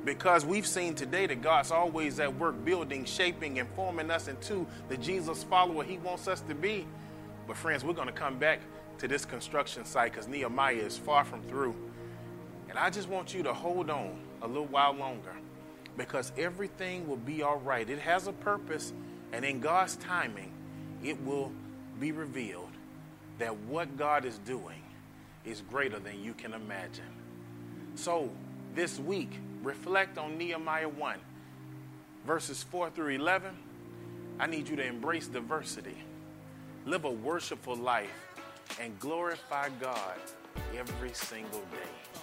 because 0.06 0.46
we've 0.46 0.66
seen 0.68 0.96
today 0.96 1.28
that 1.28 1.42
God's 1.42 1.72
always 1.72 2.20
at 2.20 2.34
work 2.38 2.64
building, 2.64 3.06
shaping, 3.06 3.60
and 3.60 3.68
forming 3.76 4.10
us 4.10 4.28
into 4.28 4.66
the 4.88 4.98
Jesus 4.98 5.44
follower 5.44 5.84
He 5.84 5.98
wants 5.98 6.28
us 6.28 6.42
to 6.42 6.56
be. 6.56 6.88
But, 7.48 7.58
friends, 7.58 7.84
we're 7.84 7.94
going 7.94 8.08
to 8.08 8.14
come 8.14 8.38
back 8.38 8.62
to 9.00 9.08
this 9.08 9.26
construction 9.26 9.86
site 9.86 10.12
because 10.14 10.28
Nehemiah 10.28 10.76
is 10.76 10.98
far 10.98 11.26
from 11.26 11.42
through. 11.44 11.76
And 12.70 12.78
I 12.78 12.90
just 12.90 13.10
want 13.10 13.34
you 13.34 13.44
to 13.44 13.54
hold 13.54 13.90
on 13.90 14.20
a 14.42 14.48
little 14.48 14.68
while 14.68 14.94
longer 14.94 15.34
because 15.98 16.32
everything 16.38 17.08
will 17.08 17.18
be 17.18 17.42
all 17.42 17.58
right. 17.58 17.90
It 17.90 18.00
has 18.00 18.28
a 18.28 18.32
purpose, 18.32 18.94
and 19.34 19.44
in 19.44 19.60
God's 19.60 19.96
timing, 19.98 20.52
it 21.04 21.22
will 21.24 21.52
be 22.00 22.12
revealed 22.12 22.70
that 23.40 23.58
what 23.62 23.98
God 23.98 24.24
is 24.24 24.38
doing 24.40 24.82
is 25.46 25.62
greater 25.70 26.00
than 26.00 26.24
you 26.24 26.34
can 26.34 26.54
imagine. 26.54 27.04
So, 27.96 28.30
this 28.76 29.00
week, 29.00 29.32
reflect 29.64 30.18
on 30.18 30.38
Nehemiah 30.38 30.88
1, 30.88 31.18
verses 32.26 32.64
4 32.64 32.92
through 32.92 33.16
11. 33.16 33.52
I 34.40 34.46
need 34.46 34.70
you 34.70 34.76
to 34.76 34.86
embrace 34.86 35.28
diversity, 35.28 35.98
live 36.86 37.04
a 37.04 37.12
worshipful 37.12 37.76
life, 37.76 38.10
and 38.80 38.98
glorify 39.00 39.70
God 39.82 40.16
every 40.78 41.12
single 41.14 41.62
day. 41.72 42.19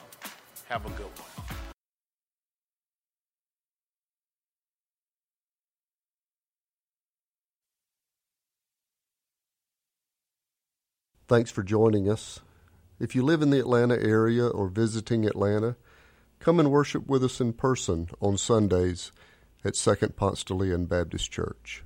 Have 0.69 0.85
a 0.87 0.91
good 0.91 1.07
one. 1.07 1.13
Thanks 11.29 11.51
for 11.51 11.63
joining 11.63 12.09
us. 12.09 12.41
If 13.01 13.15
you 13.15 13.23
live 13.23 13.43
in 13.43 13.51
the 13.51 13.59
Atlanta 13.59 13.97
area 14.01 14.47
or 14.47 14.69
visiting 14.69 15.25
Atlanta, 15.25 15.77
Come 16.39 16.61
and 16.61 16.71
worship 16.71 17.09
with 17.09 17.25
us 17.25 17.41
in 17.41 17.55
person 17.55 18.09
on 18.21 18.39
Sundays 18.39 19.11
at 19.65 19.75
Second 19.75 20.17
Ponce 20.17 20.45
Baptist 20.45 21.33
Church. 21.33 21.83